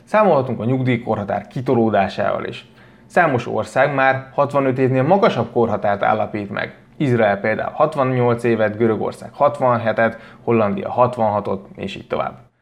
Számolhatunk 0.04 0.60
a 0.60 0.66
nyugdíjkorhatár 0.66 1.48
kitolódásával 1.48 2.46
is. 2.46 2.66
Számos 3.06 3.48
ország 3.48 3.94
már 3.94 4.28
65 4.34 4.78
évnél 4.78 5.04
magasabb 5.04 5.52
korhatárt 5.52 6.04
állapít 6.04 6.50
meg. 6.50 6.76
Izrael 6.98 7.40
például 7.40 7.72
68 7.74 8.44
évet, 8.44 8.78
Görögország 8.78 9.30
67-et, 9.40 10.16
Hollandia 10.44 10.94
66-ot, 10.98 11.60
és 11.76 11.96
így 11.96 12.08
tovább. 12.08 12.53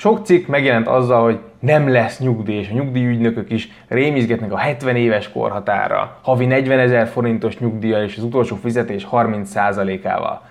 Sok 0.00 0.26
cikk 0.26 0.46
megjelent 0.46 0.86
azzal, 0.86 1.22
hogy 1.22 1.38
nem 1.58 1.88
lesz 1.88 2.18
nyugdíj, 2.18 2.58
és 2.58 2.70
a 2.70 2.74
nyugdíjügynökök 2.74 3.50
is 3.50 3.68
rémizgetnek 3.88 4.52
a 4.52 4.56
70 4.56 4.96
éves 4.96 5.32
korhatára, 5.32 6.18
havi 6.22 6.46
40 6.46 6.78
ezer 6.78 7.06
forintos 7.06 7.58
nyugdíjjal 7.58 8.02
és 8.02 8.16
az 8.16 8.22
utolsó 8.22 8.56
fizetés 8.56 9.06
30%-ával. 9.10 10.42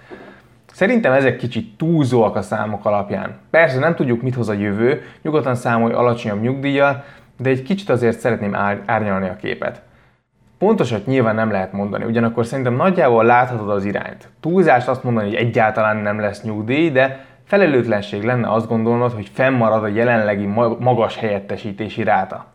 Szerintem 0.73 1.11
ezek 1.11 1.37
kicsit 1.37 1.77
túlzóak 1.77 2.35
a 2.35 2.41
számok 2.41 2.85
alapján. 2.85 3.37
Persze 3.49 3.79
nem 3.79 3.95
tudjuk, 3.95 4.21
mit 4.21 4.35
hoz 4.35 4.49
a 4.49 4.53
jövő, 4.53 5.01
nyugodtan 5.21 5.55
számolj 5.55 5.93
alacsonyabb 5.93 6.41
nyugdíjjal, 6.41 7.03
de 7.37 7.49
egy 7.49 7.63
kicsit 7.63 7.89
azért 7.89 8.19
szeretném 8.19 8.55
árnyalni 8.85 9.27
a 9.27 9.35
képet. 9.35 9.81
Pontosat 10.57 11.05
nyilván 11.05 11.35
nem 11.35 11.51
lehet 11.51 11.73
mondani, 11.73 12.03
ugyanakkor 12.03 12.45
szerintem 12.45 12.75
nagyjából 12.75 13.23
láthatod 13.23 13.69
az 13.69 13.85
irányt. 13.85 14.29
Túlzást 14.39 14.87
azt 14.87 15.03
mondani, 15.03 15.27
hogy 15.27 15.37
egyáltalán 15.37 15.97
nem 15.97 16.19
lesz 16.19 16.43
nyugdíj, 16.43 16.89
de 16.89 17.27
Felelőtlenség 17.49 18.23
lenne 18.23 18.51
azt 18.51 18.67
gondolnod, 18.67 19.13
hogy 19.13 19.29
fennmarad 19.33 19.83
a 19.83 19.87
jelenlegi 19.87 20.45
magas 20.79 21.17
helyettesítési 21.17 22.03
ráta. 22.03 22.45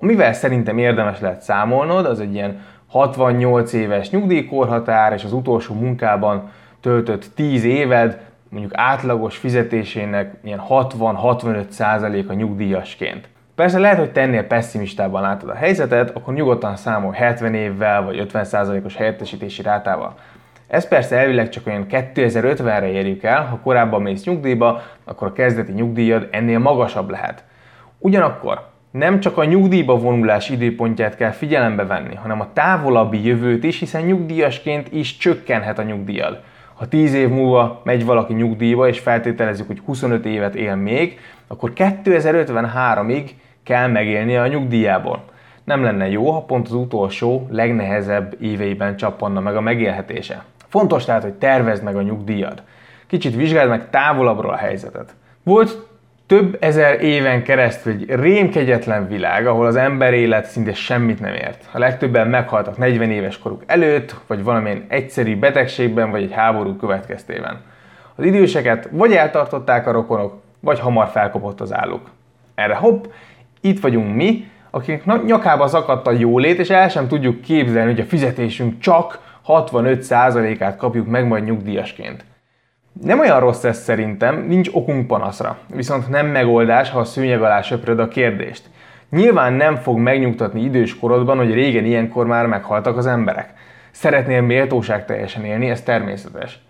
Amivel 0.00 0.32
szerintem 0.32 0.78
érdemes 0.78 1.20
lehet 1.20 1.40
számolnod, 1.40 2.06
az 2.06 2.20
egy 2.20 2.34
ilyen 2.34 2.60
68 2.88 3.72
éves 3.72 4.10
nyugdíjkorhatár 4.10 5.12
és 5.12 5.24
az 5.24 5.32
utolsó 5.32 5.74
munkában 5.74 6.50
töltött 6.80 7.30
10 7.34 7.64
éved, 7.64 8.20
mondjuk 8.48 8.72
átlagos 8.74 9.36
fizetésének 9.36 10.34
ilyen 10.44 10.62
60-65% 10.68 12.28
a 12.28 12.32
nyugdíjasként. 12.32 13.28
Persze 13.54 13.78
lehet, 13.78 13.98
hogy 13.98 14.12
tennél 14.12 14.46
pessimistában 14.46 15.22
látod 15.22 15.48
a 15.48 15.54
helyzetet, 15.54 16.16
akkor 16.16 16.34
nyugodtan 16.34 16.76
számolj 16.76 17.16
70 17.16 17.54
évvel 17.54 18.02
vagy 18.02 18.28
50%-os 18.32 18.96
helyettesítési 18.96 19.62
rátával. 19.62 20.14
Ez 20.68 20.88
persze 20.88 21.16
elvileg 21.16 21.48
csak 21.48 21.66
olyan 21.66 21.86
2050-re 21.90 22.90
érjük 22.90 23.22
el, 23.22 23.44
ha 23.44 23.58
korábban 23.62 24.02
mész 24.02 24.24
nyugdíjba, 24.24 24.82
akkor 25.04 25.28
a 25.28 25.32
kezdeti 25.32 25.72
nyugdíjad 25.72 26.28
ennél 26.30 26.58
magasabb 26.58 27.10
lehet. 27.10 27.44
Ugyanakkor 27.98 28.66
nem 28.90 29.20
csak 29.20 29.38
a 29.38 29.44
nyugdíjba 29.44 29.98
vonulás 29.98 30.48
időpontját 30.48 31.16
kell 31.16 31.30
figyelembe 31.30 31.86
venni, 31.86 32.14
hanem 32.14 32.40
a 32.40 32.52
távolabbi 32.52 33.26
jövőt 33.26 33.64
is, 33.64 33.78
hiszen 33.78 34.02
nyugdíjasként 34.02 34.92
is 34.92 35.16
csökkenhet 35.16 35.78
a 35.78 35.82
nyugdíjad. 35.82 36.40
Ha 36.74 36.88
10 36.88 37.14
év 37.14 37.28
múlva 37.28 37.80
megy 37.84 38.04
valaki 38.04 38.32
nyugdíjba, 38.32 38.88
és 38.88 38.98
feltételezzük, 38.98 39.66
hogy 39.66 39.80
25 39.84 40.26
évet 40.26 40.54
él 40.54 40.74
még, 40.74 41.20
akkor 41.46 41.72
2053-ig 41.76 43.30
kell 43.62 43.86
megélnie 43.86 44.40
a 44.40 44.46
nyugdíjából. 44.46 45.22
Nem 45.64 45.82
lenne 45.82 46.08
jó, 46.08 46.30
ha 46.30 46.40
pont 46.40 46.66
az 46.66 46.72
utolsó, 46.72 47.46
legnehezebb 47.50 48.36
éveiben 48.40 48.96
csappanna 48.96 49.40
meg 49.40 49.56
a 49.56 49.60
megélhetése. 49.60 50.44
Fontos 50.68 51.04
tehát, 51.04 51.22
hogy 51.22 51.32
tervezd 51.32 51.82
meg 51.82 51.96
a 51.96 52.02
nyugdíjad. 52.02 52.62
Kicsit 53.06 53.34
vizsgáld 53.34 53.68
meg 53.68 53.90
távolabbról 53.90 54.50
a 54.50 54.56
helyzetet. 54.56 55.14
Volt 55.42 55.86
több 56.26 56.56
ezer 56.60 57.02
éven 57.02 57.42
keresztül 57.42 57.92
egy 57.92 58.14
rémkegyetlen 58.14 59.08
világ, 59.08 59.46
ahol 59.46 59.66
az 59.66 59.76
ember 59.76 60.14
élet 60.14 60.44
szinte 60.46 60.74
semmit 60.74 61.20
nem 61.20 61.34
ért. 61.34 61.68
A 61.72 61.78
legtöbben 61.78 62.28
meghaltak 62.28 62.76
40 62.76 63.10
éves 63.10 63.38
koruk 63.38 63.62
előtt, 63.66 64.14
vagy 64.26 64.42
valamilyen 64.42 64.84
egyszerű 64.88 65.38
betegségben, 65.38 66.10
vagy 66.10 66.22
egy 66.22 66.32
háború 66.32 66.76
következtében. 66.76 67.60
Az 68.14 68.24
időseket 68.24 68.88
vagy 68.92 69.12
eltartották 69.12 69.86
a 69.86 69.92
rokonok, 69.92 70.42
vagy 70.60 70.78
hamar 70.78 71.08
felkopott 71.08 71.60
az 71.60 71.74
álluk. 71.74 72.10
Erre 72.54 72.74
hopp, 72.74 73.04
itt 73.60 73.80
vagyunk 73.80 74.14
mi, 74.14 74.50
akik 74.70 75.04
nyakába 75.26 75.66
szakadt 75.66 76.06
a 76.06 76.12
jólét, 76.12 76.58
és 76.58 76.70
el 76.70 76.88
sem 76.88 77.08
tudjuk 77.08 77.40
képzelni, 77.40 77.90
hogy 77.90 78.00
a 78.00 78.04
fizetésünk 78.04 78.80
csak 78.80 79.27
65%-át 79.48 80.76
kapjuk 80.76 81.06
meg 81.06 81.26
majd 81.26 81.44
nyugdíjasként. 81.44 82.24
Nem 83.02 83.18
olyan 83.18 83.40
rossz 83.40 83.64
ez 83.64 83.78
szerintem, 83.78 84.44
nincs 84.46 84.68
okunk 84.72 85.06
panaszra. 85.06 85.58
Viszont 85.74 86.08
nem 86.08 86.26
megoldás, 86.26 86.90
ha 86.90 86.98
a 86.98 87.04
szőnyeg 87.04 87.42
alá 87.42 87.62
söpröd 87.62 87.98
a 87.98 88.08
kérdést. 88.08 88.62
Nyilván 89.10 89.52
nem 89.52 89.76
fog 89.76 89.98
megnyugtatni 89.98 90.60
idős 90.60 90.98
korodban, 90.98 91.36
hogy 91.36 91.52
régen 91.52 91.84
ilyenkor 91.84 92.26
már 92.26 92.46
meghaltak 92.46 92.96
az 92.96 93.06
emberek. 93.06 93.52
Szeretnél 93.90 94.40
méltóság 94.40 95.04
teljesen 95.04 95.44
élni, 95.44 95.70
ez 95.70 95.82
természetes. 95.82 96.60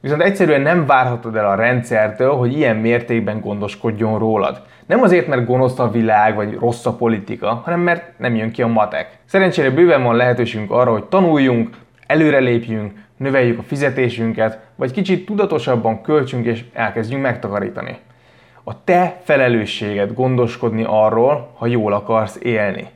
Viszont 0.00 0.22
egyszerűen 0.22 0.60
nem 0.60 0.86
várhatod 0.86 1.36
el 1.36 1.48
a 1.48 1.54
rendszertől, 1.54 2.32
hogy 2.32 2.56
ilyen 2.56 2.76
mértékben 2.76 3.40
gondoskodjon 3.40 4.18
rólad. 4.18 4.62
Nem 4.86 5.02
azért, 5.02 5.26
mert 5.26 5.46
gonosz 5.46 5.78
a 5.78 5.90
világ, 5.90 6.34
vagy 6.34 6.54
rossz 6.54 6.86
a 6.86 6.92
politika, 6.92 7.60
hanem 7.64 7.80
mert 7.80 8.18
nem 8.18 8.34
jön 8.36 8.50
ki 8.50 8.62
a 8.62 8.66
matek. 8.66 9.18
Szerencsére 9.24 9.70
bőven 9.70 10.02
van 10.02 10.16
lehetőségünk 10.16 10.70
arra, 10.70 10.92
hogy 10.92 11.04
tanuljunk, 11.04 11.76
előrelépjünk, 12.10 12.92
növeljük 13.16 13.58
a 13.58 13.62
fizetésünket, 13.62 14.58
vagy 14.76 14.92
kicsit 14.92 15.26
tudatosabban 15.26 16.02
költsünk 16.02 16.46
és 16.46 16.64
elkezdjünk 16.72 17.22
megtakarítani. 17.22 17.98
A 18.64 18.84
te 18.84 19.20
felelősséged 19.22 20.14
gondoskodni 20.14 20.84
arról, 20.86 21.54
ha 21.56 21.66
jól 21.66 21.92
akarsz 21.92 22.38
élni. 22.42 22.88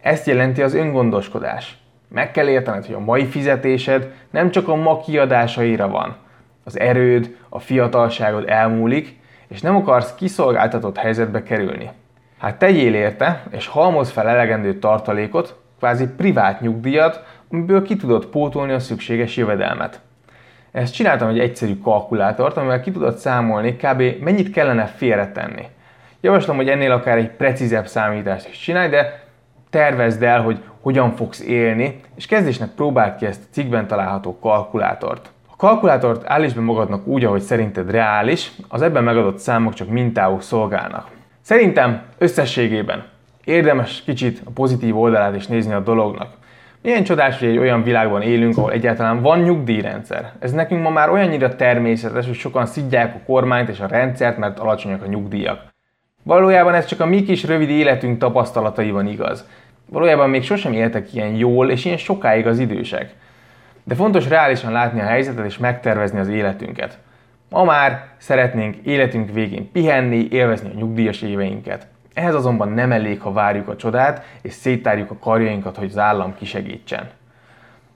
Ezt 0.00 0.26
jelenti 0.26 0.62
az 0.62 0.74
öngondoskodás. 0.74 1.76
Meg 2.08 2.30
kell 2.30 2.48
értened, 2.48 2.86
hogy 2.86 2.94
a 2.94 3.00
mai 3.00 3.26
fizetésed 3.26 4.12
nem 4.30 4.50
csak 4.50 4.68
a 4.68 4.74
ma 4.74 5.00
kiadásaira 5.00 5.88
van. 5.88 6.16
Az 6.64 6.78
erőd, 6.78 7.36
a 7.48 7.58
fiatalságod 7.58 8.48
elmúlik, 8.48 9.20
és 9.48 9.60
nem 9.60 9.76
akarsz 9.76 10.14
kiszolgáltatott 10.14 10.96
helyzetbe 10.96 11.42
kerülni. 11.42 11.90
Hát 12.38 12.58
tegyél 12.58 12.94
érte, 12.94 13.42
és 13.50 13.66
halmoz 13.66 14.10
fel 14.10 14.28
elegendő 14.28 14.78
tartalékot, 14.78 15.56
kvázi 15.78 16.06
privát 16.16 16.60
nyugdíjat, 16.60 17.24
amiből 17.50 17.82
ki 17.82 17.96
tudod 17.96 18.26
pótolni 18.26 18.72
a 18.72 18.78
szükséges 18.78 19.36
jövedelmet. 19.36 20.00
Ezt 20.72 20.94
csináltam 20.94 21.28
egy 21.28 21.38
egyszerű 21.38 21.78
kalkulátort, 21.78 22.56
amivel 22.56 22.80
ki 22.80 22.90
tudod 22.90 23.16
számolni 23.16 23.76
kb. 23.76 24.02
mennyit 24.20 24.50
kellene 24.50 24.86
félretenni. 24.86 25.66
Javaslom, 26.20 26.56
hogy 26.56 26.68
ennél 26.68 26.92
akár 26.92 27.16
egy 27.16 27.30
precízebb 27.30 27.86
számítást 27.86 28.48
is 28.48 28.58
csinálj, 28.58 28.88
de 28.88 29.26
tervezd 29.70 30.22
el, 30.22 30.42
hogy 30.42 30.58
hogyan 30.80 31.12
fogsz 31.12 31.40
élni, 31.40 32.00
és 32.16 32.26
kezdésnek 32.26 32.68
próbáld 32.68 33.16
ki 33.16 33.26
ezt 33.26 33.42
a 33.42 33.52
cikkben 33.52 33.86
található 33.86 34.38
kalkulátort. 34.38 35.30
A 35.50 35.56
kalkulátort 35.56 36.22
állítsd 36.26 36.54
be 36.54 36.60
magadnak 36.60 37.06
úgy, 37.06 37.24
ahogy 37.24 37.40
szerinted 37.40 37.90
reális, 37.90 38.52
az 38.68 38.82
ebben 38.82 39.04
megadott 39.04 39.38
számok 39.38 39.74
csak 39.74 39.88
mintául 39.88 40.40
szolgálnak. 40.40 41.08
Szerintem 41.40 42.02
összességében 42.18 43.04
érdemes 43.44 44.02
kicsit 44.02 44.40
a 44.44 44.50
pozitív 44.50 44.98
oldalát 44.98 45.36
is 45.36 45.46
nézni 45.46 45.72
a 45.72 45.80
dolognak. 45.80 46.37
Milyen 46.88 47.04
csodás, 47.04 47.38
hogy 47.38 47.48
egy 47.48 47.58
olyan 47.58 47.82
világban 47.82 48.22
élünk, 48.22 48.56
ahol 48.56 48.72
egyáltalán 48.72 49.22
van 49.22 49.38
nyugdíjrendszer. 49.38 50.32
Ez 50.38 50.52
nekünk 50.52 50.82
ma 50.82 50.90
már 50.90 51.10
olyannyira 51.10 51.56
természetes, 51.56 52.26
hogy 52.26 52.34
sokan 52.34 52.66
szidják 52.66 53.14
a 53.14 53.20
kormányt 53.26 53.68
és 53.68 53.80
a 53.80 53.86
rendszert, 53.86 54.38
mert 54.38 54.58
alacsonyak 54.58 55.02
a 55.02 55.06
nyugdíjak. 55.06 55.60
Valójában 56.22 56.74
ez 56.74 56.84
csak 56.86 57.00
a 57.00 57.06
mi 57.06 57.22
kis 57.22 57.44
rövid 57.44 57.70
életünk 57.70 58.18
tapasztalataiban 58.18 59.06
igaz. 59.06 59.48
Valójában 59.90 60.30
még 60.30 60.42
sosem 60.42 60.72
éltek 60.72 61.14
ilyen 61.14 61.34
jól 61.34 61.70
és 61.70 61.84
ilyen 61.84 61.96
sokáig 61.96 62.46
az 62.46 62.58
idősek. 62.58 63.14
De 63.84 63.94
fontos 63.94 64.28
reálisan 64.28 64.72
látni 64.72 65.00
a 65.00 65.06
helyzetet 65.06 65.46
és 65.46 65.58
megtervezni 65.58 66.18
az 66.18 66.28
életünket. 66.28 66.98
Ma 67.50 67.64
már 67.64 68.06
szeretnénk 68.16 68.76
életünk 68.76 69.32
végén 69.32 69.72
pihenni, 69.72 70.28
élvezni 70.30 70.70
a 70.70 70.78
nyugdíjas 70.78 71.22
éveinket. 71.22 71.86
Ehhez 72.18 72.34
azonban 72.34 72.68
nem 72.68 72.92
elég, 72.92 73.20
ha 73.20 73.32
várjuk 73.32 73.68
a 73.68 73.76
csodát, 73.76 74.24
és 74.42 74.52
széttárjuk 74.52 75.10
a 75.10 75.18
karjainkat, 75.20 75.76
hogy 75.76 75.88
az 75.88 75.98
állam 75.98 76.34
kisegítsen. 76.34 77.08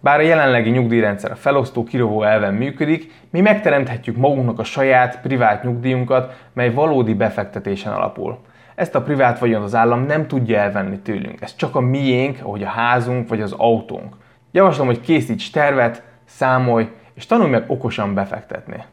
Bár 0.01 0.19
a 0.19 0.23
jelenlegi 0.23 0.71
nyugdíjrendszer 0.71 1.31
a 1.31 1.37
felosztó 1.37 1.85
kirovó 1.85 2.23
elven 2.23 2.55
működik, 2.55 3.13
mi 3.31 3.41
megteremthetjük 3.41 4.17
magunknak 4.17 4.59
a 4.59 4.65
saját 4.65 5.21
privát 5.21 5.63
nyugdíjunkat, 5.65 6.47
mely 6.53 6.73
valódi 6.73 7.15
befektetésen 7.15 7.93
alapul. 7.93 8.39
Ezt 8.75 8.95
a 8.95 9.03
privát 9.03 9.39
vagyon 9.39 9.63
az 9.63 9.75
állam 9.75 10.07
nem 10.07 10.27
tudja 10.27 10.59
elvenni 10.59 10.99
tőlünk. 10.99 11.41
Ez 11.41 11.57
csak 11.57 11.77
a 11.77 11.81
miénk, 11.81 12.39
ahogy 12.43 12.63
a 12.63 12.69
házunk 12.69 13.29
vagy 13.29 13.41
az 13.41 13.53
autónk. 13.53 14.17
Javaslom, 14.53 14.87
hogy 14.87 15.01
készíts 15.01 15.51
tervet, 15.51 16.03
számolj, 16.25 16.89
és 17.15 17.27
tanulj 17.27 17.51
meg 17.51 17.65
okosan 17.67 18.15
befektetni. 18.15 18.85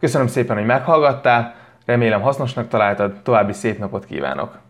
Köszönöm 0.00 0.26
szépen, 0.26 0.56
hogy 0.56 0.66
meghallgattál, 0.66 1.54
remélem 1.86 2.20
hasznosnak 2.20 2.68
találtad, 2.68 3.22
további 3.22 3.52
szép 3.52 3.78
napot 3.78 4.04
kívánok! 4.04 4.65